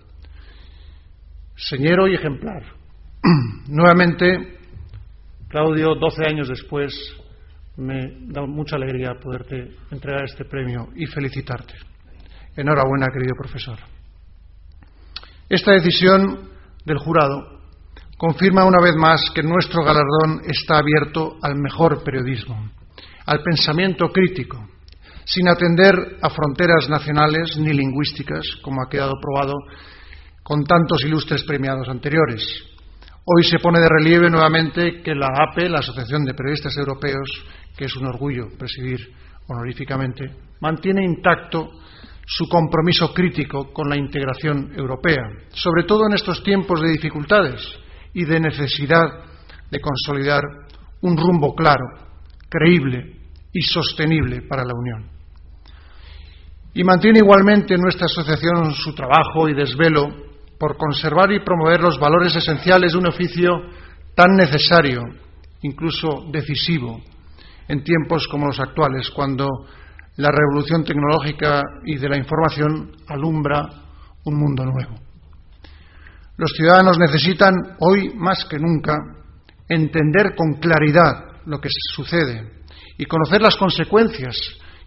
Señero 1.56 2.08
y 2.08 2.16
ejemplar. 2.16 2.64
Nuevamente, 3.68 4.60
Claudio, 5.50 5.96
doce 5.96 6.24
años 6.26 6.48
después, 6.50 6.94
me 7.78 8.28
da 8.28 8.46
mucha 8.46 8.76
alegría 8.76 9.14
poderte 9.22 9.76
entregar 9.92 10.24
este 10.24 10.46
premio 10.46 10.90
y 10.96 11.06
felicitarte. 11.06 11.74
Enhorabuena, 12.56 13.08
querido 13.14 13.36
profesor. 13.38 13.78
Esta 15.48 15.74
decisión 15.74 16.50
del 16.84 16.98
jurado 16.98 17.62
confirma 18.18 18.66
una 18.66 18.82
vez 18.82 18.96
más 18.96 19.32
que 19.34 19.44
nuestro 19.44 19.84
galardón 19.84 20.42
está 20.46 20.80
abierto 20.80 21.38
al 21.42 21.56
mejor 21.56 22.04
periodismo, 22.04 22.72
al 23.26 23.44
pensamiento 23.44 24.10
crítico, 24.10 24.58
sin 25.24 25.48
atender 25.48 26.18
a 26.22 26.30
fronteras 26.30 26.90
nacionales 26.90 27.58
ni 27.58 27.74
lingüísticas, 27.74 28.44
como 28.64 28.82
ha 28.82 28.90
quedado 28.90 29.14
probado 29.22 29.54
con 30.42 30.64
tantos 30.64 31.04
ilustres 31.04 31.44
premiados 31.44 31.88
anteriores. 31.90 32.42
Hoy 33.26 33.44
se 33.44 33.60
pone 33.60 33.80
de 33.80 33.90
relieve 33.90 34.30
nuevamente 34.30 35.02
que 35.04 35.14
la 35.14 35.28
APE, 35.28 35.68
la 35.68 35.80
Asociación 35.80 36.24
de 36.24 36.34
Periodistas 36.34 36.78
Europeos, 36.78 37.30
que 37.78 37.86
es 37.86 37.96
un 37.96 38.08
orgullo 38.08 38.50
presidir 38.58 39.00
honoríficamente, 39.48 40.26
mantiene 40.60 41.06
intacto 41.06 41.70
su 42.26 42.50
compromiso 42.50 43.14
crítico 43.14 43.72
con 43.72 43.88
la 43.88 43.96
integración 43.96 44.74
europea, 44.76 45.24
sobre 45.54 45.84
todo 45.84 46.08
en 46.08 46.14
estos 46.14 46.44
tiempos 46.44 46.82
de 46.82 46.90
dificultades 46.90 47.62
y 48.14 48.26
de 48.26 48.40
necesidad 48.40 49.06
de 49.72 49.80
consolidar 49.80 50.42
un 51.02 51.16
rumbo 51.16 51.56
claro, 51.56 51.86
creíble 52.50 53.16
y 53.54 53.62
sostenible 53.62 54.42
para 54.42 54.66
la 54.66 54.74
Unión. 54.74 55.10
Y 56.74 56.84
mantiene 56.84 57.20
igualmente 57.20 57.78
nuestra 57.78 58.06
asociación 58.06 58.74
su 58.74 58.94
trabajo 58.94 59.48
y 59.48 59.54
desvelo 59.54 60.10
por 60.60 60.76
conservar 60.78 61.32
y 61.32 61.40
promover 61.40 61.82
los 61.82 62.00
valores 62.00 62.36
esenciales 62.36 62.92
de 62.92 62.98
un 62.98 63.08
oficio 63.08 63.52
tan 64.16 64.36
necesario, 64.36 65.04
incluso 65.62 66.26
decisivo, 66.32 67.02
en 67.68 67.84
tiempos 67.84 68.28
como 68.30 68.48
los 68.48 68.60
actuales, 68.60 69.10
cuando 69.12 69.48
la 70.18 70.30
revolución 70.32 70.84
tecnológica 70.84 71.62
y 71.86 71.98
de 71.98 72.10
la 72.10 72.18
información 72.18 72.92
alumbra 73.08 73.70
un 74.26 74.40
mundo 74.40 74.66
nuevo. 74.66 74.96
Los 76.38 76.52
ciudadanos 76.56 76.98
necesitan, 77.00 77.56
hoy 77.80 78.14
más 78.16 78.46
que 78.46 78.60
nunca, 78.60 78.96
entender 79.68 80.36
con 80.36 80.54
claridad 80.60 81.42
lo 81.46 81.60
que 81.60 81.70
sucede 81.94 82.64
y 82.98 83.06
conocer 83.06 83.42
las 83.42 83.58
consecuencias 83.58 84.36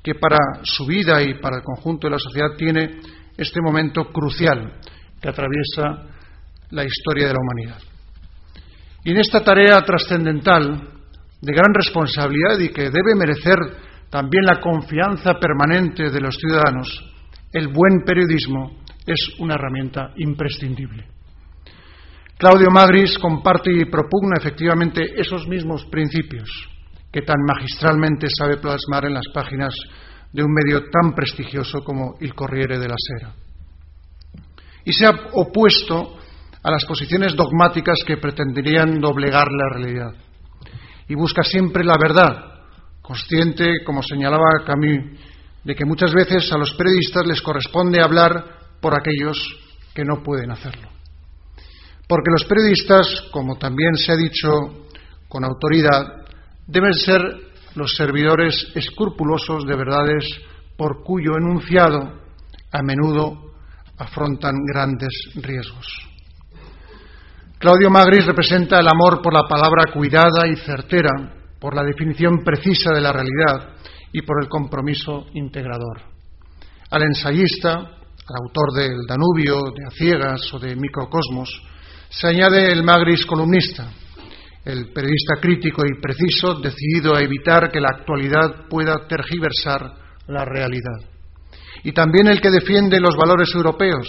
que 0.03 0.15
para 0.15 0.39
su 0.63 0.87
vida 0.87 1.23
y 1.23 1.41
para 1.41 1.59
el 1.59 1.63
conjunto 1.63 2.07
de 2.07 2.13
la 2.13 2.19
sociedad 2.19 2.57
tiene 2.57 3.01
este 3.37 3.61
momento 3.61 4.11
crucial 4.13 4.81
que 5.21 5.29
atraviesa 5.29 6.07
la 6.71 6.85
historia 6.85 7.27
de 7.29 7.35
la 7.35 7.41
humanidad. 7.41 7.83
Y 9.05 9.13
en 9.13 9.19
esta 9.19 9.43
tarea 9.43 9.81
trascendental, 9.83 11.00
de 11.41 11.53
gran 11.53 11.73
responsabilidad 11.73 12.59
y 12.59 12.69
que 12.69 12.91
debe 12.91 13.15
merecer 13.17 13.57
también 14.11 14.45
la 14.45 14.61
confianza 14.61 15.35
permanente 15.35 16.11
de 16.11 16.21
los 16.21 16.37
ciudadanos, 16.37 16.89
el 17.53 17.69
buen 17.69 18.03
periodismo 18.05 18.81
es 19.07 19.21
una 19.39 19.55
herramienta 19.55 20.13
imprescindible. 20.17 21.07
Claudio 22.37 22.71
Magris 22.71 23.19
comparte 23.19 23.71
y 23.71 23.85
propugna 23.85 24.37
efectivamente 24.39 25.21
esos 25.21 25.47
mismos 25.47 25.85
principios 25.87 26.49
que 27.13 27.23
tan 27.23 27.37
magistralmente 27.47 28.29
sabe 28.31 28.57
plasmar 28.57 29.05
en 29.05 29.15
las 29.15 29.27
páginas 29.35 29.75
de 30.33 30.43
un 30.43 30.53
medio 30.53 30.85
tan 30.91 31.13
prestigioso 31.13 31.83
como 31.83 32.15
Il 32.21 32.35
Corriere 32.35 32.79
della 32.79 32.95
Sera. 32.97 33.35
Y 34.85 34.93
se 34.93 35.07
ha 35.07 35.13
opuesto 35.33 36.17
a 36.63 36.71
las 36.71 36.85
posiciones 36.85 37.35
dogmáticas 37.35 37.99
que 38.07 38.17
pretenderían 38.17 39.01
doblegar 39.01 39.49
la 39.51 39.69
realidad. 39.75 40.15
Y 41.11 41.17
busca 41.17 41.43
siempre 41.43 41.83
la 41.83 41.97
verdad, 42.01 42.63
consciente, 43.03 43.83
como 43.85 44.01
señalaba 44.01 44.63
Camus, 44.65 45.19
de 45.65 45.75
que 45.75 45.85
muchas 45.85 46.15
veces 46.15 46.53
a 46.53 46.57
los 46.57 46.73
periodistas 46.75 47.27
les 47.27 47.43
corresponde 47.43 48.01
hablar 48.01 48.61
por 48.81 48.95
aquellos 48.95 49.37
que 49.93 50.05
no 50.05 50.23
pueden 50.23 50.53
hacerlo. 50.53 50.89
Porque 52.07 52.31
los 52.31 52.45
periodistas, 52.45 53.25
como 53.33 53.59
también 53.59 53.97
se 53.97 54.13
ha 54.13 54.17
dicho 54.17 54.87
con 55.29 55.45
autoridad, 55.45 56.27
deben 56.69 56.95
ser 56.95 57.21
los 57.75 57.93
servidores 57.97 58.71
escrupulosos 58.77 59.67
de 59.67 59.77
verdades 59.77 60.25
por 60.77 61.03
cuyo 61.03 61.33
enunciado 61.37 62.21
a 62.71 62.83
menudo 62.85 63.51
afrontan 63.99 64.55
grandes 64.73 65.11
riesgos. 65.35 66.10
Claudio 67.61 67.91
Magris 67.91 68.25
representa 68.25 68.81
el 68.81 68.89
amor 68.89 69.21
por 69.21 69.35
la 69.35 69.47
palabra 69.47 69.93
cuidada 69.93 70.49
y 70.51 70.57
certera, 70.57 71.11
por 71.61 71.77
la 71.77 71.83
definición 71.85 72.43
precisa 72.43 72.89
de 72.95 73.03
la 73.03 73.13
realidad 73.13 73.77
y 74.11 74.23
por 74.23 74.43
el 74.43 74.49
compromiso 74.49 75.27
integrador. 75.35 76.01
Al 76.91 77.03
ensayista, 77.03 77.73
al 77.75 78.37
autor 78.47 78.73
del 78.75 79.07
Danubio, 79.07 79.61
de 79.77 79.87
A 79.87 79.91
Ciegas 79.91 80.41
o 80.55 80.59
de 80.59 80.75
Microcosmos, 80.75 81.51
se 82.09 82.29
añade 82.29 82.73
el 82.73 82.83
Magris 82.83 83.27
columnista, 83.27 83.93
el 84.65 84.91
periodista 84.95 85.35
crítico 85.39 85.83
y 85.85 86.01
preciso, 86.01 86.55
decidido 86.61 87.15
a 87.15 87.21
evitar 87.21 87.71
que 87.71 87.81
la 87.83 87.91
actualidad 87.95 88.69
pueda 88.71 89.07
tergiversar 89.07 89.83
la 90.29 90.47
realidad. 90.47 91.11
Y 91.85 91.93
también 91.93 92.27
el 92.29 92.41
que 92.41 92.51
defiende 92.51 92.99
los 92.99 93.15
valores 93.17 93.55
europeos 93.55 94.09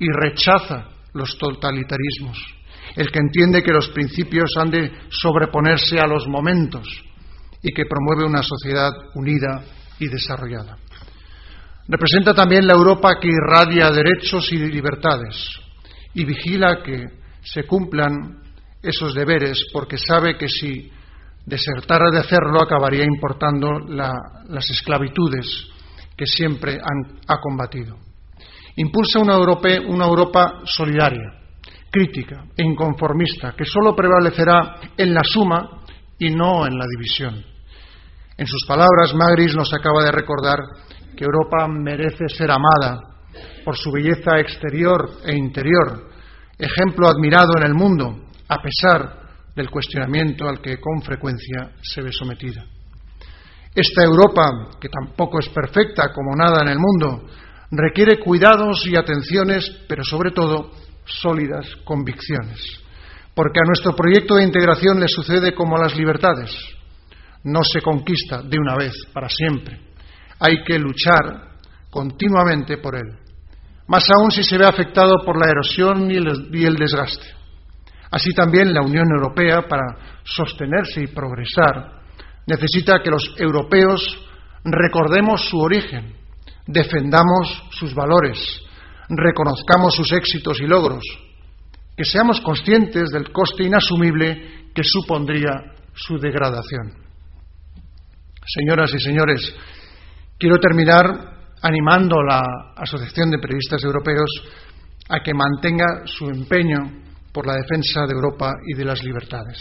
y 0.00 0.06
rechaza 0.20 0.88
los 1.14 1.38
totalitarismos. 1.38 2.57
El 2.98 3.12
que 3.12 3.20
entiende 3.20 3.62
que 3.62 3.70
los 3.70 3.90
principios 3.90 4.50
han 4.58 4.72
de 4.72 4.90
sobreponerse 5.08 6.00
a 6.00 6.06
los 6.08 6.26
momentos 6.26 6.84
y 7.62 7.72
que 7.72 7.84
promueve 7.86 8.28
una 8.28 8.42
sociedad 8.42 8.90
unida 9.14 9.62
y 10.00 10.08
desarrollada. 10.08 10.76
Representa 11.86 12.34
también 12.34 12.66
la 12.66 12.74
Europa 12.74 13.20
que 13.20 13.28
irradia 13.28 13.92
derechos 13.92 14.50
y 14.50 14.56
libertades 14.56 15.60
y 16.12 16.24
vigila 16.24 16.82
que 16.82 17.04
se 17.40 17.62
cumplan 17.62 18.42
esos 18.82 19.14
deberes 19.14 19.64
porque 19.72 19.96
sabe 19.96 20.36
que 20.36 20.48
si 20.48 20.90
desertara 21.46 22.10
de 22.10 22.18
hacerlo 22.18 22.60
acabaría 22.60 23.04
importando 23.04 23.78
las 23.78 24.70
esclavitudes 24.70 25.46
que 26.16 26.26
siempre 26.26 26.80
ha 27.28 27.40
combatido. 27.40 27.96
Impulsa 28.74 29.20
una, 29.20 29.38
una 29.38 30.04
Europa 30.04 30.62
solidaria, 30.64 31.37
crítica 31.90 32.44
e 32.56 32.64
inconformista, 32.64 33.54
que 33.56 33.64
solo 33.64 33.94
prevalecerá 33.94 34.80
en 34.96 35.14
la 35.14 35.22
suma 35.24 35.82
y 36.18 36.30
no 36.30 36.66
en 36.66 36.76
la 36.76 36.84
división. 36.86 37.44
En 38.36 38.46
sus 38.46 38.64
palabras, 38.66 39.14
Magris 39.14 39.54
nos 39.56 39.72
acaba 39.72 40.04
de 40.04 40.12
recordar 40.12 40.58
que 41.16 41.24
Europa 41.24 41.66
merece 41.66 42.28
ser 42.28 42.50
amada 42.50 43.00
por 43.64 43.76
su 43.76 43.90
belleza 43.90 44.38
exterior 44.38 45.18
e 45.24 45.36
interior, 45.36 46.08
ejemplo 46.58 47.08
admirado 47.08 47.52
en 47.56 47.64
el 47.64 47.74
mundo, 47.74 48.26
a 48.48 48.58
pesar 48.62 49.18
del 49.54 49.70
cuestionamiento 49.70 50.48
al 50.48 50.60
que 50.60 50.78
con 50.78 51.02
frecuencia 51.02 51.72
se 51.82 52.00
ve 52.00 52.12
sometida. 52.12 52.64
Esta 53.74 54.04
Europa, 54.04 54.70
que 54.80 54.88
tampoco 54.88 55.40
es 55.40 55.48
perfecta 55.48 56.12
como 56.12 56.34
nada 56.36 56.62
en 56.62 56.68
el 56.68 56.78
mundo, 56.78 57.28
requiere 57.70 58.18
cuidados 58.18 58.86
y 58.86 58.96
atenciones, 58.96 59.84
pero 59.88 60.02
sobre 60.04 60.30
todo 60.30 60.70
sólidas 61.08 61.66
convicciones. 61.84 62.60
Porque 63.34 63.60
a 63.60 63.66
nuestro 63.66 63.94
proyecto 63.94 64.36
de 64.36 64.44
integración 64.44 65.00
le 65.00 65.08
sucede 65.08 65.54
como 65.54 65.76
a 65.76 65.82
las 65.82 65.96
libertades. 65.96 66.50
No 67.44 67.62
se 67.62 67.80
conquista 67.80 68.42
de 68.42 68.58
una 68.58 68.76
vez 68.76 68.94
para 69.12 69.28
siempre. 69.28 69.80
Hay 70.40 70.62
que 70.64 70.78
luchar 70.78 71.48
continuamente 71.90 72.78
por 72.78 72.96
él. 72.96 73.18
Más 73.86 74.06
aún 74.10 74.30
si 74.30 74.42
se 74.42 74.58
ve 74.58 74.66
afectado 74.66 75.24
por 75.24 75.38
la 75.40 75.50
erosión 75.50 76.10
y 76.10 76.16
el, 76.16 76.76
desgaste. 76.76 77.26
Así 78.10 78.32
también 78.34 78.72
la 78.72 78.82
Unión 78.82 79.06
Europea, 79.10 79.62
para 79.68 80.20
sostenerse 80.24 81.02
y 81.02 81.06
progresar, 81.06 82.02
necesita 82.46 83.02
que 83.02 83.10
los 83.10 83.34
europeos 83.38 84.26
recordemos 84.64 85.48
su 85.48 85.58
origen, 85.58 86.14
defendamos 86.66 87.64
sus 87.70 87.94
valores, 87.94 88.38
reconozcamos 89.08 89.94
sus 89.94 90.12
éxitos 90.12 90.60
y 90.60 90.66
logros, 90.66 91.02
que 91.96 92.04
seamos 92.04 92.40
conscientes 92.40 93.10
del 93.10 93.32
coste 93.32 93.64
inasumible 93.64 94.70
que 94.74 94.82
supondría 94.84 95.50
su 95.94 96.18
degradación. 96.18 96.92
Señoras 98.46 98.92
y 98.94 99.00
señores, 99.00 99.54
quiero 100.38 100.58
terminar 100.58 101.04
animando 101.60 102.20
a 102.20 102.24
la 102.24 102.42
Asociación 102.76 103.30
de 103.30 103.38
Periodistas 103.38 103.82
Europeos 103.82 104.30
a 105.08 105.20
que 105.20 105.34
mantenga 105.34 106.06
su 106.06 106.26
empeño 106.26 107.02
por 107.32 107.46
la 107.46 107.54
defensa 107.56 108.06
de 108.06 108.14
Europa 108.14 108.52
y 108.66 108.74
de 108.74 108.84
las 108.84 109.02
libertades. 109.02 109.58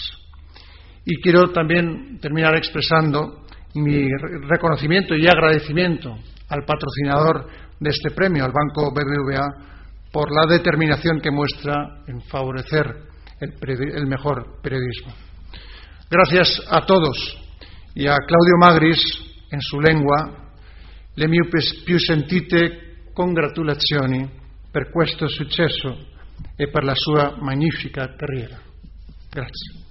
Y 1.05 1.21
quiero 1.21 1.51
también 1.51 2.19
terminar 2.19 2.55
expresando 2.55 3.45
mi 3.75 4.07
reconocimiento 4.47 5.15
y 5.15 5.27
agradecimiento 5.27 6.17
al 6.49 6.65
patrocinador 6.65 7.47
de 7.79 7.89
este 7.89 8.11
premio, 8.11 8.43
al 8.43 8.51
Banco 8.51 8.91
BBVA, 8.91 9.67
por 10.11 10.31
la 10.31 10.45
determinación 10.47 11.19
que 11.19 11.31
muestra 11.31 12.03
en 12.07 12.21
favorecer 12.21 12.85
el, 13.39 14.07
mejor 14.07 14.61
periodismo. 14.61 15.13
Gracias 16.09 16.61
a 16.69 16.85
todos 16.85 17.37
y 17.93 18.07
a 18.07 18.15
Claudio 18.15 18.57
Magris, 18.59 18.99
en 19.51 19.61
su 19.61 19.79
lengua, 19.79 20.53
le 21.15 21.27
mie 21.27 21.41
più 21.85 21.99
sentite 21.99 23.09
congratulazioni 23.13 24.29
per 24.71 24.91
questo 24.91 25.27
successo 25.27 25.97
e 26.55 26.69
per 26.69 26.83
la 26.83 26.95
sua 26.95 27.37
magnifica 27.39 28.13
carriera. 28.15 28.59
Grazie. 29.31 29.86